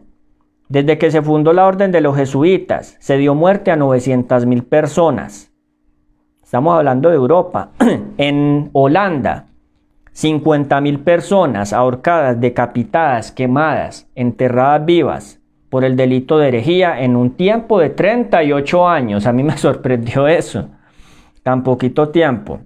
[0.68, 4.62] Desde que se fundó la orden de los jesuitas, se dio muerte a 900 mil
[4.62, 5.50] personas.
[6.40, 7.70] Estamos hablando de Europa.
[8.16, 9.46] en Holanda,
[10.12, 15.40] 50 mil personas ahorcadas, decapitadas, quemadas, enterradas vivas
[15.70, 19.26] por el delito de herejía en un tiempo de 38 años.
[19.26, 20.68] A mí me sorprendió eso.
[21.42, 22.60] Tan poquito tiempo.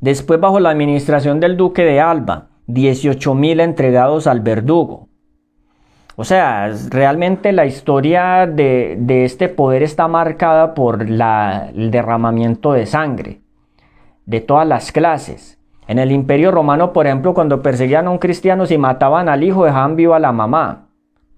[0.00, 5.08] Después, bajo la administración del duque de Alba, 18 mil entregados al verdugo.
[6.16, 13.40] O sea, realmente la historia de, este poder está marcada por el derramamiento de sangre
[14.24, 15.58] de todas las clases.
[15.86, 19.64] En el Imperio Romano, por ejemplo, cuando perseguían a un cristiano, si mataban al hijo,
[19.64, 20.85] dejaban viva a la mamá.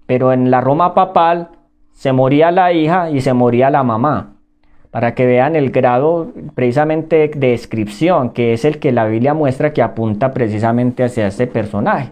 [0.09, 1.49] Pero en la Roma papal
[1.91, 4.37] se moría la hija y se moría la mamá.
[4.89, 9.71] Para que vean el grado precisamente de descripción, que es el que la Biblia muestra
[9.71, 12.09] que apunta precisamente hacia este personaje.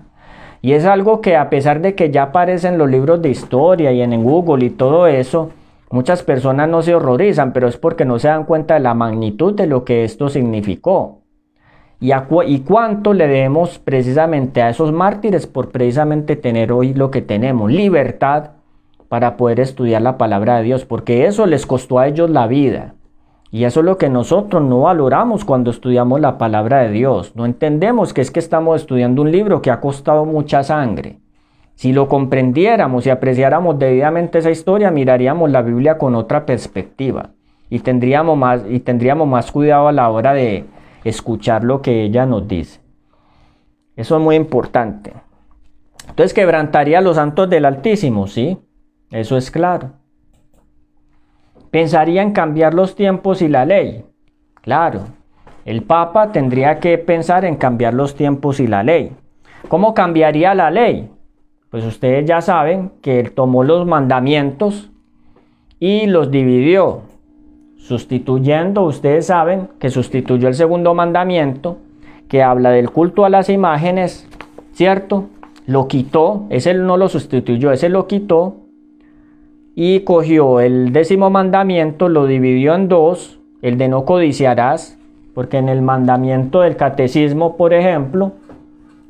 [0.62, 3.92] Y es algo que a pesar de que ya aparece en los libros de historia
[3.92, 5.50] y en Google y todo eso,
[5.90, 9.56] muchas personas no se horrorizan, pero es porque no se dan cuenta de la magnitud
[9.56, 11.24] de lo que esto significó.
[12.00, 17.72] Y, cuánto le debemos precisamente a esos mártires por precisamente tener hoy lo que tenemos,
[17.72, 18.52] libertad
[19.10, 22.94] para poder estudiar la palabra de Dios, porque eso les costó a ellos la vida.
[23.50, 27.36] Y eso es lo que nosotros no valoramos cuando estudiamos la palabra de Dios.
[27.36, 31.20] No entendemos que es que estamos estudiando un libro que ha costado mucha sangre.
[31.76, 37.30] Si lo comprendiéramos y apreciáramos debidamente esa historia, miraríamos la Biblia con otra perspectiva
[37.70, 40.66] y tendríamos más, y tendríamos más cuidado a la hora de
[41.10, 42.80] escuchar lo que ella nos dice.
[43.96, 45.14] Eso es muy importante.
[46.08, 48.58] Entonces quebrantaría a los santos del Altísimo, ¿sí?
[49.12, 49.92] Eso es claro.
[51.72, 54.06] Pensaría en cambiar los tiempos y la ley.
[54.62, 55.02] Claro,
[55.66, 59.16] el Papa tendría que pensar en cambiar los tiempos y la ley.
[59.68, 61.12] ¿Cómo cambiaría la ley?
[61.70, 64.90] Pues ustedes ya saben que él tomó los mandamientos
[65.80, 67.02] y los dividió,
[67.78, 71.78] sustituyendo, ustedes saben que sustituyó el segundo mandamiento
[72.28, 74.28] que habla del culto a las imágenes,
[74.74, 75.26] ¿cierto?
[75.66, 78.56] Lo quitó, ese no lo sustituyó, ese lo quitó
[79.76, 84.98] y cogió el décimo mandamiento, lo dividió en dos, el de no codiciarás,
[85.34, 88.34] porque en el mandamiento del catecismo, por ejemplo,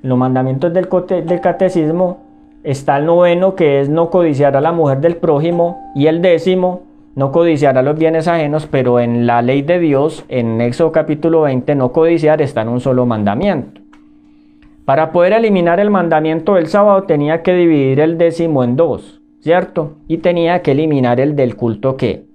[0.01, 0.87] los mandamientos del,
[1.25, 2.19] del catecismo,
[2.63, 6.81] está el noveno que es no codiciar a la mujer del prójimo y el décimo
[7.17, 11.41] no codiciar a los bienes ajenos, pero en la ley de Dios, en Éxodo capítulo
[11.41, 13.81] 20, no codiciar está en un solo mandamiento.
[14.85, 19.17] Para poder eliminar el mandamiento del sábado tenía que dividir el décimo en dos.
[19.47, 19.93] ¿cierto?
[20.09, 22.25] Y tenía que eliminar el del culto que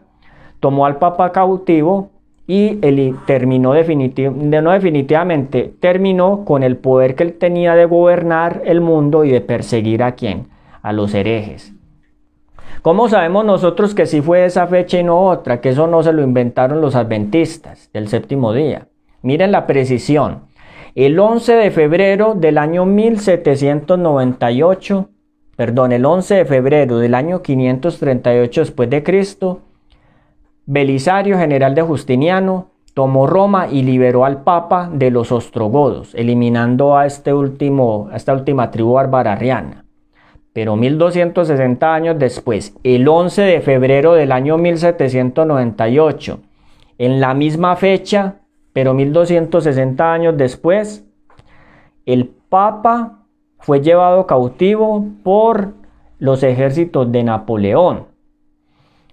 [0.62, 2.12] tomó al Papa cautivo
[2.47, 8.80] y él terminó no definitivamente, terminó con el poder que él tenía de gobernar el
[8.80, 10.47] mundo y de perseguir a quién,
[10.82, 11.74] a los herejes.
[12.82, 15.59] ¿Cómo sabemos nosotros que sí fue esa fecha y no otra?
[15.59, 18.88] Que eso no se lo inventaron los adventistas del séptimo día.
[19.24, 20.49] Miren la precisión.
[20.93, 25.09] El 11 de febrero del año 1798,
[25.55, 29.61] perdón, el 11 de febrero del año 538 después de Cristo,
[30.65, 37.05] Belisario, general de Justiniano, tomó Roma y liberó al Papa de los ostrogodos, eliminando a,
[37.05, 39.85] este último, a esta última tribu barbarariana.
[40.51, 46.39] Pero 1260 años después, el 11 de febrero del año 1798,
[46.97, 48.40] en la misma fecha,
[48.74, 51.05] pero 1260 años después,
[52.05, 53.19] el Papa
[53.59, 55.74] fue llevado cautivo por
[56.19, 58.07] los ejércitos de Napoleón.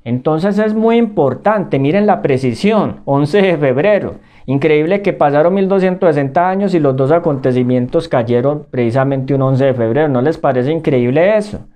[0.05, 4.15] Entonces es muy importante, miren la precisión, 11 de febrero.
[4.47, 10.09] Increíble que pasaron 1260 años y los dos acontecimientos cayeron precisamente un 11 de febrero.
[10.09, 11.67] ¿No les parece increíble eso?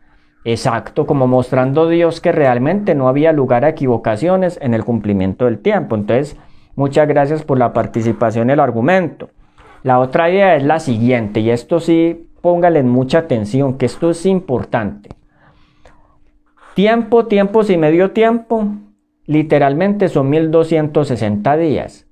[0.44, 5.58] Exacto, como mostrando Dios que realmente no había lugar a equivocaciones en el cumplimiento del
[5.58, 5.94] tiempo.
[5.94, 6.38] Entonces,
[6.76, 9.30] muchas gracias por la participación en el argumento.
[9.82, 14.26] La otra idea es la siguiente, y esto sí, póngale mucha atención, que esto es
[14.26, 15.10] importante.
[16.74, 18.66] Tiempo, tiempos y medio tiempo,
[19.26, 22.06] literalmente son 1260 días.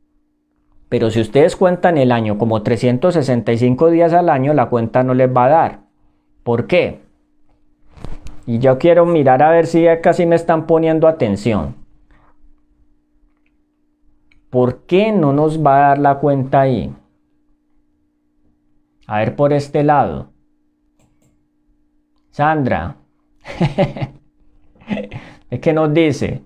[0.91, 5.35] Pero si ustedes cuentan el año como 365 días al año, la cuenta no les
[5.35, 5.79] va a dar.
[6.43, 7.01] ¿Por qué?
[8.45, 11.77] Y yo quiero mirar a ver si casi me están poniendo atención.
[14.51, 16.93] ¿Por qué no nos va a dar la cuenta ahí?
[19.07, 20.33] A ver por este lado.
[22.31, 22.97] Sandra.
[25.51, 26.43] ¿Es que nos dice?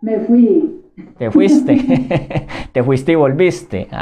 [0.00, 0.74] Me fui.
[1.16, 3.88] Te fuiste, te fuiste y volviste.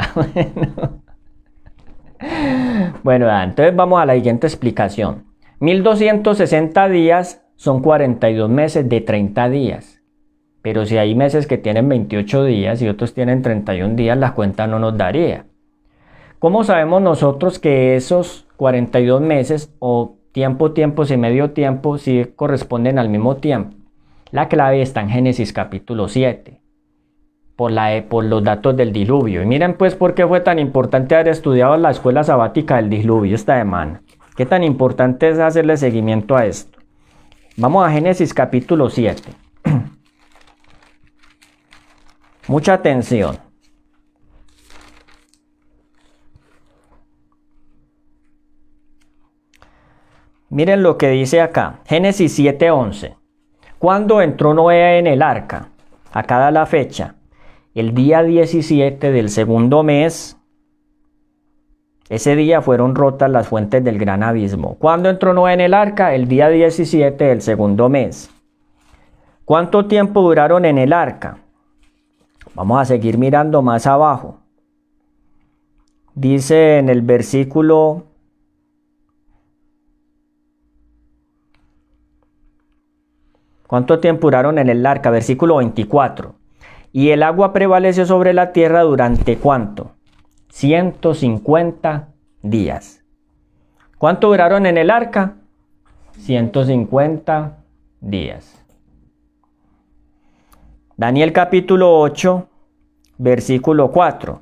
[2.19, 3.29] Ah, bueno.
[3.43, 5.25] entonces vamos a la siguiente explicación.
[5.59, 9.96] 1260 días son 42 meses de 30 días.
[10.61, 14.67] Pero si hay meses que tienen 28 días y otros tienen 31 días, la cuenta
[14.67, 15.45] no nos daría.
[16.39, 22.99] ¿Cómo sabemos nosotros que esos 42 meses o tiempo, tiempos y medio tiempo sí corresponden
[22.99, 23.75] al mismo tiempo?
[24.31, 26.59] La clave está en Génesis capítulo 7
[27.55, 29.41] por, la, por los datos del diluvio.
[29.41, 33.35] Y miren pues por qué fue tan importante haber estudiado la escuela sabática del diluvio
[33.35, 34.01] esta semana.
[34.35, 36.77] Qué tan importante es hacerle seguimiento a esto.
[37.55, 39.46] Vamos a Génesis capítulo 7.
[42.47, 43.37] Mucha atención.
[50.49, 53.17] Miren lo que dice acá, Génesis 7:11.
[53.79, 55.69] Cuando entró Noé en el arca,
[56.13, 57.15] acá da la fecha,
[57.75, 60.37] el día 17 del segundo mes,
[62.09, 64.77] ese día fueron rotas las fuentes del gran abismo.
[64.79, 66.15] ¿Cuándo entró Noé en el arca?
[66.15, 68.31] El día 17 del segundo mes.
[69.43, 71.39] ¿Cuánto tiempo duraron en el arca?
[72.57, 74.39] Vamos a seguir mirando más abajo.
[76.15, 78.05] Dice en el versículo
[83.67, 85.11] ¿Cuánto tiempo duraron en el arca?
[85.11, 86.33] Versículo 24.
[86.93, 89.91] Y el agua prevaleció sobre la tierra durante cuánto?
[90.49, 92.07] 150
[92.41, 93.03] días.
[93.99, 95.35] ¿Cuánto duraron en el arca?
[96.13, 97.57] 150
[98.01, 98.57] días.
[100.99, 102.46] Daniel capítulo 8,
[103.17, 104.41] versículo 4.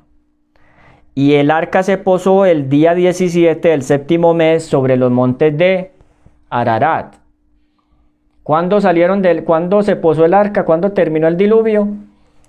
[1.14, 5.92] Y el arca se posó el día 17 del séptimo mes sobre los montes de
[6.50, 7.16] Ararat.
[8.42, 10.64] ¿Cuándo salieron del, cuándo se posó el arca?
[10.64, 11.88] ¿Cuándo terminó el diluvio?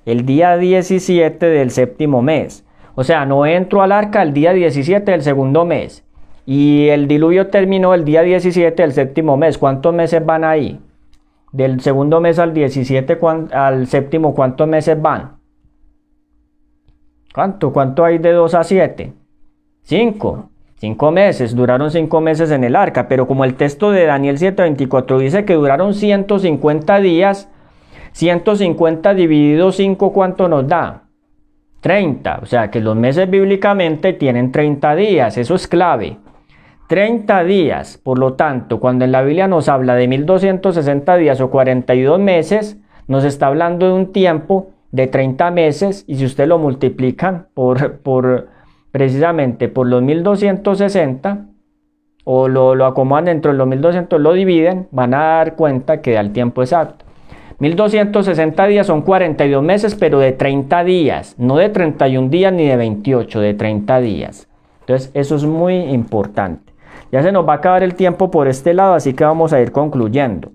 [0.07, 2.65] el día 17 del séptimo mes.
[2.95, 6.05] O sea, no entró al arca el día 17 del segundo mes.
[6.45, 9.57] Y el diluvio terminó el día 17 del séptimo mes.
[9.57, 10.79] ¿Cuántos meses van ahí?
[11.51, 13.19] Del segundo mes al 17
[13.51, 15.36] al séptimo, ¿cuántos meses van?
[17.37, 17.71] ¿Cuánto?
[17.71, 19.13] ¿Cuánto hay de 2 a 7?
[19.83, 20.49] 5.
[20.73, 25.19] 5 meses, duraron 5 meses en el arca, pero como el texto de Daniel 7:24
[25.19, 27.47] dice que duraron 150 días,
[28.13, 31.03] 150 dividido 5, ¿cuánto nos da?
[31.81, 32.39] 30.
[32.41, 35.37] O sea que los meses bíblicamente tienen 30 días.
[35.37, 36.17] Eso es clave.
[36.87, 37.99] 30 días.
[38.03, 42.79] Por lo tanto, cuando en la Biblia nos habla de 1260 días o 42 meses,
[43.07, 47.99] nos está hablando de un tiempo de 30 meses y si usted lo multiplican por,
[47.99, 48.49] por
[48.91, 51.45] precisamente por los 1260
[52.25, 56.13] o lo, lo acomodan dentro de los 1200, lo dividen, van a dar cuenta que
[56.13, 57.05] da el tiempo exacto.
[57.59, 62.75] 1260 días son 42 meses, pero de 30 días, no de 31 días ni de
[62.75, 64.47] 28, de 30 días.
[64.81, 66.73] Entonces, eso es muy importante.
[67.11, 69.61] Ya se nos va a acabar el tiempo por este lado, así que vamos a
[69.61, 70.51] ir concluyendo.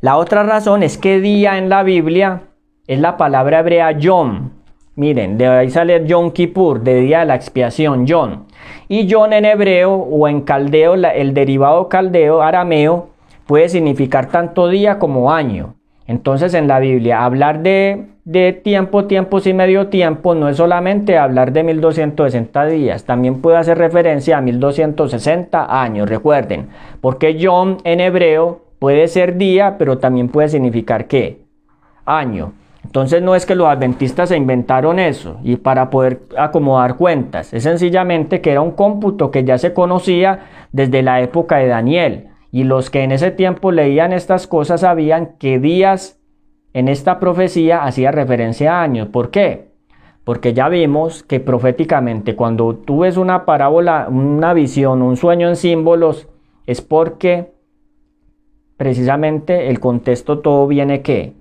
[0.00, 2.42] La otra razón es que día en la Biblia
[2.86, 4.50] es la palabra hebrea Yom.
[4.96, 8.44] Miren, de ahí sale Yom Kippur, de día de la expiación, Yom.
[8.88, 13.08] Y Yom en hebreo o en caldeo, el derivado caldeo, arameo,
[13.46, 15.74] puede significar tanto día como año.
[16.06, 21.16] Entonces en la Biblia hablar de, de, tiempo, tiempos y medio tiempo no es solamente
[21.16, 26.68] hablar de 1260 días, también puede hacer referencia a 1260 años, recuerden,
[27.00, 31.38] porque Yom en hebreo puede ser día, pero también puede significar qué?
[32.04, 32.52] Año.
[32.84, 37.62] Entonces no es que los adventistas se inventaron eso y para poder acomodar cuentas, es
[37.64, 42.28] sencillamente que era un cómputo que ya se conocía desde la época de Daniel.
[42.52, 46.20] Y los que en ese tiempo leían estas cosas sabían que días
[46.72, 49.08] en esta profecía hacía referencia a años.
[49.08, 49.72] ¿Por qué?
[50.22, 55.56] Porque ya vimos que proféticamente cuando tú ves una parábola, una visión, un sueño en
[55.56, 56.28] símbolos,
[56.66, 57.52] es porque
[58.76, 61.32] precisamente el contexto todo viene que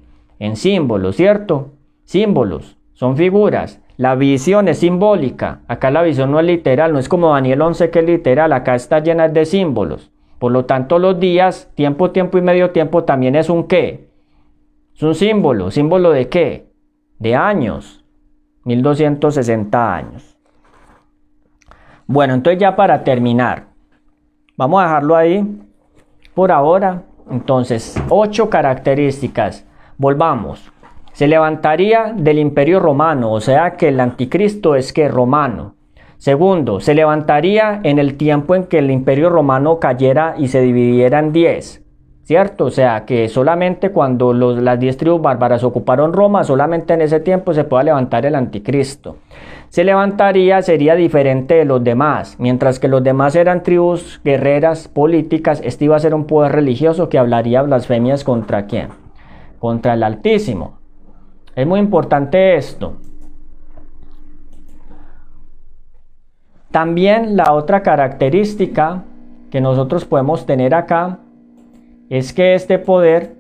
[0.43, 1.71] en símbolos, ¿cierto?
[2.03, 3.81] Símbolos, son figuras.
[3.95, 5.61] La visión es simbólica.
[5.69, 8.75] Acá la visión no es literal, no es como Daniel 11 que es literal, acá
[8.75, 10.11] está llena de símbolos.
[10.39, 14.09] Por lo tanto, los días, tiempo, tiempo y medio tiempo también es un qué.
[14.93, 15.71] Es un símbolo.
[15.71, 16.67] ¿Símbolo de qué?
[17.19, 18.03] De años.
[18.65, 20.37] 1260 años.
[22.05, 23.67] Bueno, entonces ya para terminar,
[24.57, 25.47] vamos a dejarlo ahí
[26.33, 27.03] por ahora.
[27.31, 29.65] Entonces, ocho características.
[30.03, 30.69] Volvamos.
[31.13, 35.75] Se levantaría del imperio romano, o sea que el anticristo es que romano.
[36.17, 41.19] Segundo, se levantaría en el tiempo en que el imperio romano cayera y se dividiera
[41.19, 41.85] en diez.
[42.23, 42.65] ¿Cierto?
[42.65, 47.53] O sea, que solamente cuando las diez tribus bárbaras ocuparon Roma, solamente en ese tiempo
[47.53, 49.19] se pueda levantar el anticristo.
[49.69, 52.35] Se levantaría, sería diferente de los demás.
[52.39, 57.07] Mientras que los demás eran tribus guerreras, políticas, este iba a ser un poder religioso
[57.07, 59.02] que hablaría blasfemias contra quién?
[59.63, 60.79] Contra el Altísimo.
[61.55, 62.97] Es muy importante esto.
[66.69, 69.05] También la otra característica
[69.49, 71.19] que nosotros podemos tener acá
[72.09, 73.35] es que este poder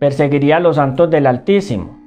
[0.00, 2.00] perseguiría a los santos del Altísimo.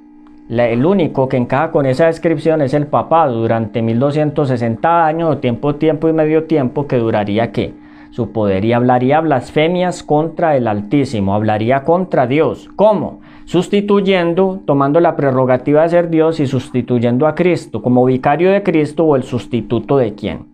[0.50, 6.06] el único que encaja con esa descripción es el papado durante 1260 años, tiempo, tiempo
[6.06, 11.84] y medio tiempo, que duraría que su poder y hablaría blasfemias contra el Altísimo, hablaría
[11.84, 12.68] contra Dios.
[12.76, 13.20] ¿Cómo?
[13.44, 19.04] Sustituyendo, tomando la prerrogativa de ser Dios y sustituyendo a Cristo como vicario de Cristo
[19.04, 20.46] o el sustituto de quién?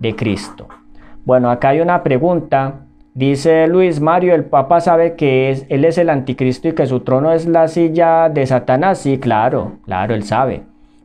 [0.00, 0.68] De Cristo.
[1.24, 2.86] Bueno, acá hay una pregunta.
[3.14, 7.00] Dice Luis Mario, ¿el Papa sabe que es, él es el anticristo y que su
[7.00, 8.98] trono es la silla de Satanás?
[8.98, 10.62] Sí, claro, claro, él sabe.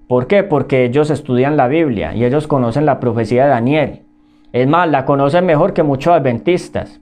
[0.08, 0.42] ¿Por qué?
[0.42, 4.02] Porque ellos estudian la Biblia y ellos conocen la profecía de Daniel.
[4.52, 7.02] Es más, la conocen mejor que muchos adventistas.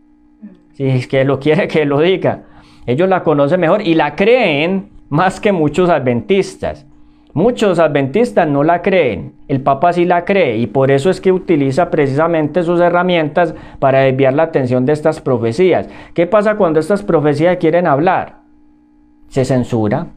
[0.74, 2.43] Si es que lo quiere que lo diga.
[2.86, 6.86] Ellos la conocen mejor y la creen más que muchos adventistas.
[7.34, 11.32] Muchos adventistas no la creen, el Papa sí la cree y por eso es que
[11.32, 15.88] utiliza precisamente sus herramientas para desviar la atención de estas profecías.
[16.16, 18.38] ¿Qué pasa cuando estas profecías quieren hablar?
[19.28, 20.08] Se censura.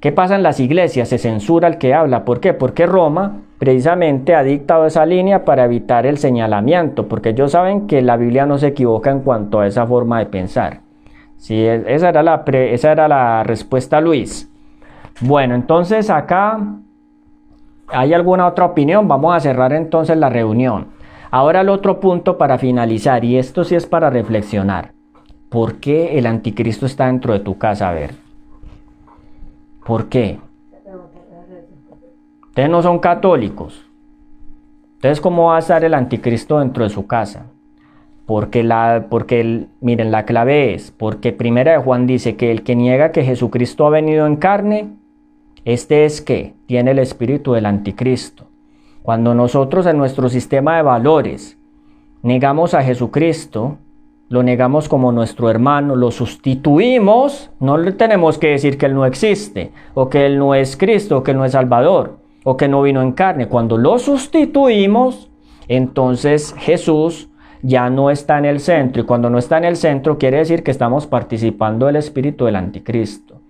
[0.00, 1.08] ¿Qué pasa en las iglesias?
[1.08, 2.24] Se censura el que habla.
[2.24, 2.52] ¿Por qué?
[2.52, 8.02] Porque Roma precisamente ha dictado esa línea para evitar el señalamiento, porque ellos saben que
[8.02, 10.80] la Biblia no se equivoca en cuanto a esa forma de pensar.
[11.38, 14.50] Sí, esa, era la esa era la respuesta, Luis.
[15.20, 16.60] Bueno, entonces acá
[17.88, 19.08] hay alguna otra opinión.
[19.08, 20.88] Vamos a cerrar entonces la reunión.
[21.30, 24.92] Ahora el otro punto para finalizar, y esto sí es para reflexionar.
[25.48, 27.88] ¿Por qué el anticristo está dentro de tu casa?
[27.88, 28.25] A ver.
[29.86, 30.38] ¿Por qué?
[32.48, 33.86] Ustedes no son católicos.
[34.94, 37.46] Entonces, ¿cómo va a estar el anticristo dentro de su casa?
[38.24, 42.74] Porque, la, porque miren, la clave es, porque primera de Juan dice que el que
[42.74, 44.88] niega que Jesucristo ha venido en carne,
[45.64, 48.46] este es que tiene el espíritu del anticristo.
[49.02, 51.58] Cuando nosotros en nuestro sistema de valores
[52.22, 53.78] negamos a Jesucristo,
[54.28, 59.06] lo negamos como nuestro hermano, lo sustituimos, no le tenemos que decir que Él no
[59.06, 62.80] existe, o que Él no es Cristo, o que no es Salvador o que no
[62.82, 63.48] vino en carne.
[63.48, 65.28] Cuando lo sustituimos,
[65.66, 67.28] entonces Jesús
[67.60, 69.02] ya no está en el centro.
[69.02, 72.54] Y cuando no está en el centro, quiere decir que estamos participando del espíritu del
[72.54, 73.40] anticristo.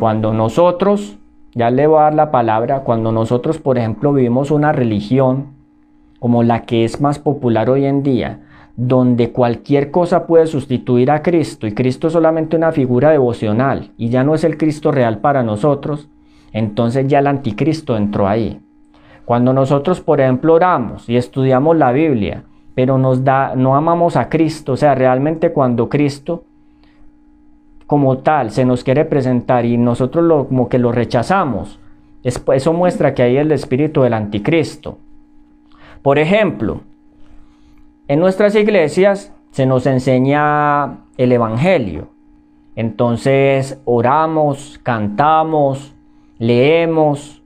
[0.00, 1.18] Cuando nosotros
[1.52, 5.48] ya le voy a dar la palabra, cuando nosotros, por ejemplo, vivimos una religión
[6.18, 8.40] como la que es más popular hoy en día,
[8.80, 14.08] donde cualquier cosa puede sustituir a Cristo y Cristo es solamente una figura devocional y
[14.08, 16.08] ya no es el Cristo real para nosotros,
[16.52, 18.60] entonces ya el anticristo entró ahí.
[19.24, 22.44] Cuando nosotros, por ejemplo, oramos y estudiamos la Biblia,
[22.76, 26.44] pero nos da, no amamos a Cristo, o sea, realmente cuando Cristo
[27.88, 31.80] como tal se nos quiere presentar y nosotros lo, como que lo rechazamos,
[32.22, 34.98] eso muestra que hay el espíritu del anticristo.
[36.00, 36.82] Por ejemplo,
[38.08, 42.08] en nuestras iglesias se nos enseña el Evangelio.
[42.74, 45.94] Entonces oramos, cantamos,
[46.38, 47.42] leemos,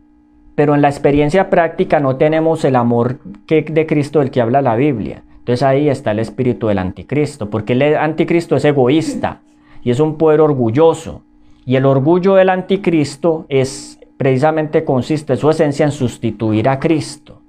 [0.55, 4.63] pero en la experiencia práctica no tenemos el amor que, de Cristo del que habla
[4.63, 5.25] la Biblia.
[5.39, 9.41] Entonces ahí está el espíritu del anticristo, porque el anticristo es egoísta
[9.83, 11.23] y es un poder orgulloso.
[11.65, 17.42] Y el orgullo del anticristo es precisamente consiste su esencia en sustituir a Cristo.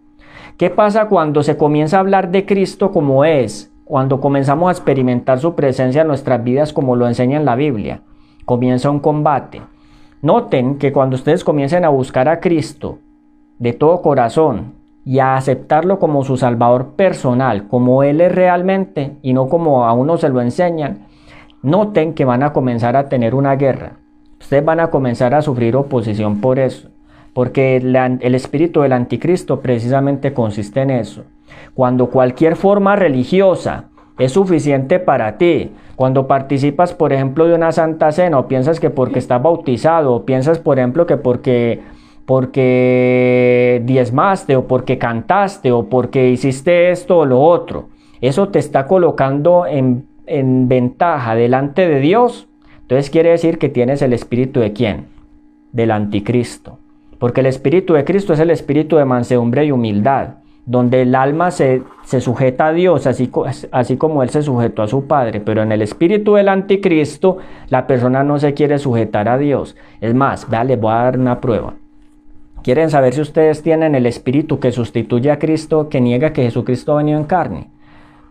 [0.58, 3.74] ¿Qué pasa cuando se comienza a hablar de Cristo como es?
[3.86, 8.02] Cuando comenzamos a experimentar su presencia en nuestras vidas como lo enseña en la Biblia.
[8.46, 9.64] Comienza un combate.
[10.22, 13.00] Noten que cuando ustedes comiencen a buscar a Cristo
[13.58, 19.34] de todo corazón y a aceptarlo como su Salvador personal, como Él es realmente y
[19.34, 21.08] no como a uno se lo enseñan,
[21.64, 23.98] noten que van a comenzar a tener una guerra.
[24.40, 26.90] Ustedes van a comenzar a sufrir oposición por eso,
[27.34, 31.24] porque el, espíritu del anticristo precisamente consiste en eso.
[31.74, 33.86] Cuando cualquier forma religiosa
[34.20, 38.90] es suficiente para ti, cuando participas, por ejemplo, de una santa cena, o piensas que
[38.90, 41.82] porque estás bautizado, o piensas, por ejemplo, que porque
[42.26, 47.90] porque diezmaste o porque cantaste o porque hiciste esto o lo otro.
[48.22, 52.48] Eso te está colocando en en ventaja delante de Dios,
[52.82, 55.08] entonces quiere decir que tienes el espíritu de quién?
[55.72, 56.80] Del anticristo.
[57.24, 61.52] Porque el espíritu de Cristo es el espíritu de mansedumbre y humildad, donde el alma
[61.52, 61.82] se,
[62.20, 63.32] sujeta a Dios, así,
[63.72, 65.40] así como Él se sujetó a su Padre.
[65.40, 67.38] Pero en el espíritu del anticristo,
[67.70, 69.78] la persona no se quiere sujetar a Dios.
[70.02, 71.76] Es más, vea, les voy a dar una prueba.
[72.62, 76.92] ¿Quieren saber si ustedes tienen el espíritu que sustituye a Cristo, que niega que Jesucristo
[76.92, 77.70] ha venido en carne?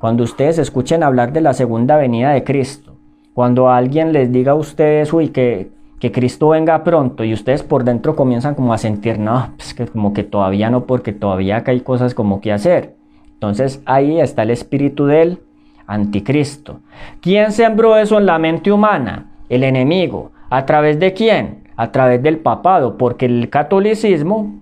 [0.00, 2.94] Cuando ustedes escuchen hablar de la segunda venida de Cristo,
[3.32, 5.70] cuando alguien les diga a ustedes, uy, que,
[6.02, 9.86] que Cristo venga pronto y ustedes por dentro comienzan como a sentir, no, pues que
[9.86, 12.96] como que todavía no, porque todavía hay cosas como que hacer.
[13.34, 15.38] Entonces ahí está el espíritu del
[15.86, 16.80] anticristo.
[17.20, 19.30] ¿Quién sembró eso en la mente humana?
[19.48, 20.32] El enemigo.
[20.50, 21.68] ¿A través de quién?
[21.76, 24.56] A través del papado, porque el catolicismo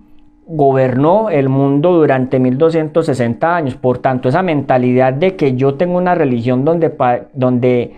[0.45, 3.73] gobernó el mundo durante 1260 años.
[3.73, 6.95] Por tanto, esa mentalidad de que yo tengo una religión donde,
[7.33, 7.95] donde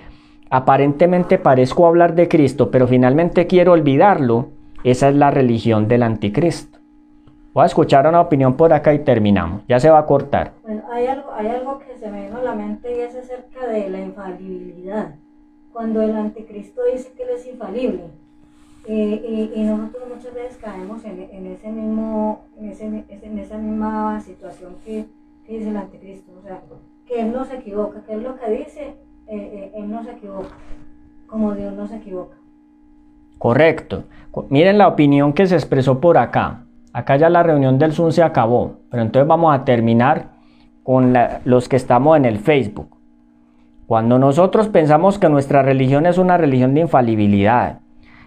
[0.53, 4.49] aparentemente parezco hablar de Cristo, pero finalmente quiero olvidarlo,
[4.83, 6.77] esa es la religión del anticristo.
[7.53, 9.63] Voy a escuchar una opinión por acá y terminamos.
[9.67, 10.53] Ya se va a cortar.
[10.61, 13.65] Bueno, hay algo, hay algo que se me vino a la mente y es acerca
[13.65, 15.15] de la infalibilidad.
[15.71, 18.03] Cuando el anticristo dice que él es infalible,
[18.87, 24.21] y, y, nosotros muchas veces caemos en, en ese mismo, en, ese, en, esa misma
[24.21, 25.05] situación que,
[25.47, 26.61] que, dice el anticristo, o sea,
[27.07, 28.93] que él no se equivoca, que él lo que dice,
[29.33, 30.49] eh, eh, él no se equivoca,
[31.27, 32.35] como Dios no se equivoca.
[33.37, 34.03] Correcto.
[34.49, 36.63] Miren la opinión que se expresó por acá.
[36.93, 40.29] Acá ya la reunión del Zoom se acabó, pero entonces vamos a terminar
[40.83, 41.13] con
[41.45, 42.95] los que estamos en el Facebook.
[43.87, 47.79] Cuando nosotros pensamos que nuestra religión es una religión de infalibilidad,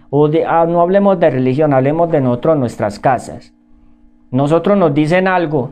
[0.09, 3.53] o ah, no hablemos de religión, hablemos de nosotros, nuestras casas.
[4.31, 5.71] Nosotros nos dicen algo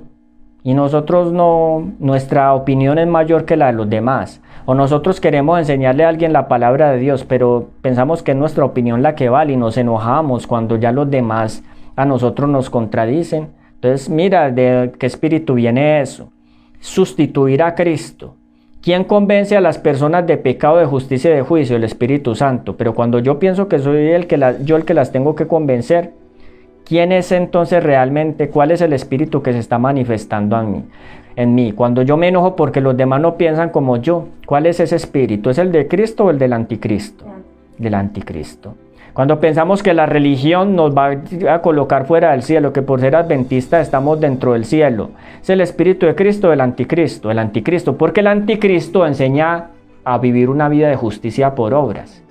[0.66, 4.42] y nosotros no, nuestra opinión es mayor que la de los demás.
[4.66, 8.66] O nosotros queremos enseñarle a alguien la palabra de Dios, pero pensamos que es nuestra
[8.66, 11.64] opinión la que vale y nos enojamos cuando ya los demás
[11.96, 13.50] a nosotros nos contradicen.
[13.76, 16.32] Entonces, mira, ¿de qué espíritu viene eso?
[16.80, 18.34] Sustituir a Cristo.
[18.82, 21.76] ¿Quién convence a las personas de pecado, de justicia y de juicio?
[21.76, 22.76] El Espíritu Santo.
[22.76, 26.14] Pero cuando yo pienso que soy el que yo el que las tengo que convencer,
[26.86, 28.50] ¿quién es entonces realmente?
[28.50, 30.84] ¿Cuál es el Espíritu que se está manifestando en mí?
[31.36, 31.74] En mí.
[31.74, 35.50] Cuando yo me enojo porque los demás no piensan como yo, ¿cuál es ese Espíritu?
[35.50, 37.26] ¿Es el de Cristo o el del Anticristo?
[37.78, 38.76] Del Anticristo.
[39.14, 41.16] Cuando pensamos que la religión nos va
[41.50, 45.62] a colocar fuera del cielo, que por ser adventistas estamos dentro del cielo, es el
[45.62, 49.68] Espíritu de Cristo del Anticristo, el Anticristo, porque el Anticristo enseña
[50.04, 52.25] a vivir una vida de justicia por obras.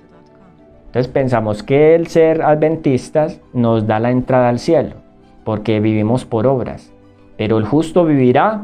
[0.95, 4.95] Entonces pensamos que el ser adventistas nos da la entrada al cielo,
[5.43, 6.89] porque vivimos por obras,
[7.35, 8.61] pero el justo vivirá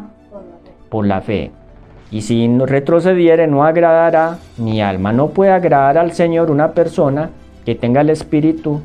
[0.87, 1.51] por la fe.
[2.09, 5.11] Y si retrocediere, no agradará mi alma.
[5.11, 7.31] No puede agradar al Señor una persona
[7.65, 8.79] que tenga el espíritu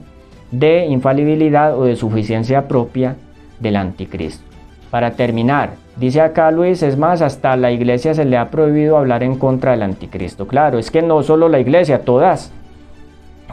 [0.51, 3.15] de infalibilidad o de suficiencia propia
[3.61, 4.45] del anticristo.
[4.91, 9.23] Para terminar, dice acá Luis, es más, hasta la iglesia se le ha prohibido hablar
[9.23, 10.49] en contra del anticristo.
[10.49, 12.53] Claro, es que no solo la iglesia, todas.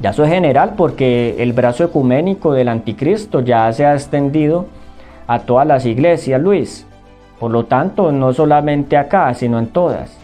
[0.02, 4.66] Ya eso es general porque el brazo ecuménico del anticristo ya se ha extendido
[5.28, 6.86] a todas las iglesias, Luis.
[7.40, 10.18] Por lo tanto, no solamente acá, sino en todas.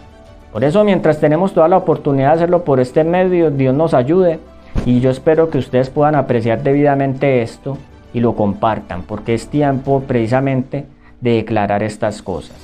[0.51, 4.39] Por eso, mientras tenemos toda la oportunidad de hacerlo por este medio, Dios nos ayude
[4.85, 7.77] y yo espero que ustedes puedan apreciar debidamente esto
[8.13, 10.85] y lo compartan, porque es tiempo precisamente
[11.21, 12.55] de declarar estas cosas.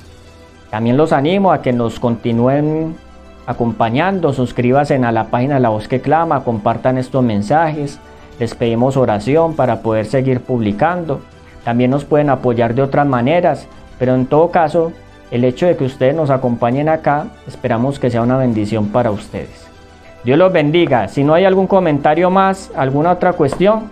[0.70, 2.96] También los animo a que nos continúen
[3.46, 8.00] acompañando, suscríbanse a la página La Voz que Clama, compartan estos mensajes,
[8.38, 11.20] les pedimos oración para poder seguir publicando.
[11.64, 13.66] También nos pueden apoyar de otras maneras,
[13.98, 14.92] pero en todo caso,
[15.30, 19.66] el hecho de que ustedes nos acompañen acá, esperamos que sea una bendición para ustedes.
[20.24, 21.08] Dios los bendiga.
[21.08, 23.88] Si no hay algún comentario más, alguna otra cuestión,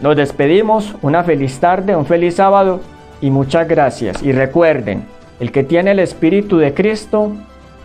[0.00, 0.94] nos despedimos.
[1.02, 2.80] Una feliz tarde, un feliz sábado
[3.20, 4.22] y muchas gracias.
[4.22, 5.04] Y recuerden,
[5.40, 7.32] el que tiene el Espíritu de Cristo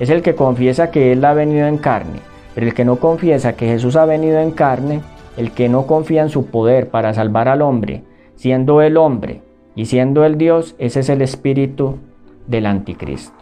[0.01, 2.21] es el que confiesa que Él ha venido en carne.
[2.55, 5.01] Pero el que no confiesa que Jesús ha venido en carne,
[5.37, 8.01] el que no confía en su poder para salvar al hombre,
[8.33, 9.43] siendo el hombre
[9.75, 11.99] y siendo el Dios, ese es el espíritu
[12.47, 13.37] del anticristo.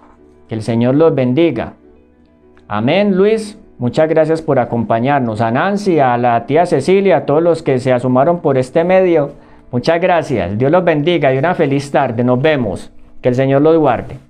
[0.49, 1.75] Que el Señor los bendiga.
[2.67, 3.57] Amén, Luis.
[3.77, 5.39] Muchas gracias por acompañarnos.
[5.39, 9.31] A Nancy, a la tía Cecilia, a todos los que se asomaron por este medio.
[9.71, 10.57] Muchas gracias.
[10.57, 12.21] Dios los bendiga y una feliz tarde.
[12.21, 12.91] Nos vemos.
[13.21, 14.28] Que el Señor los guarde.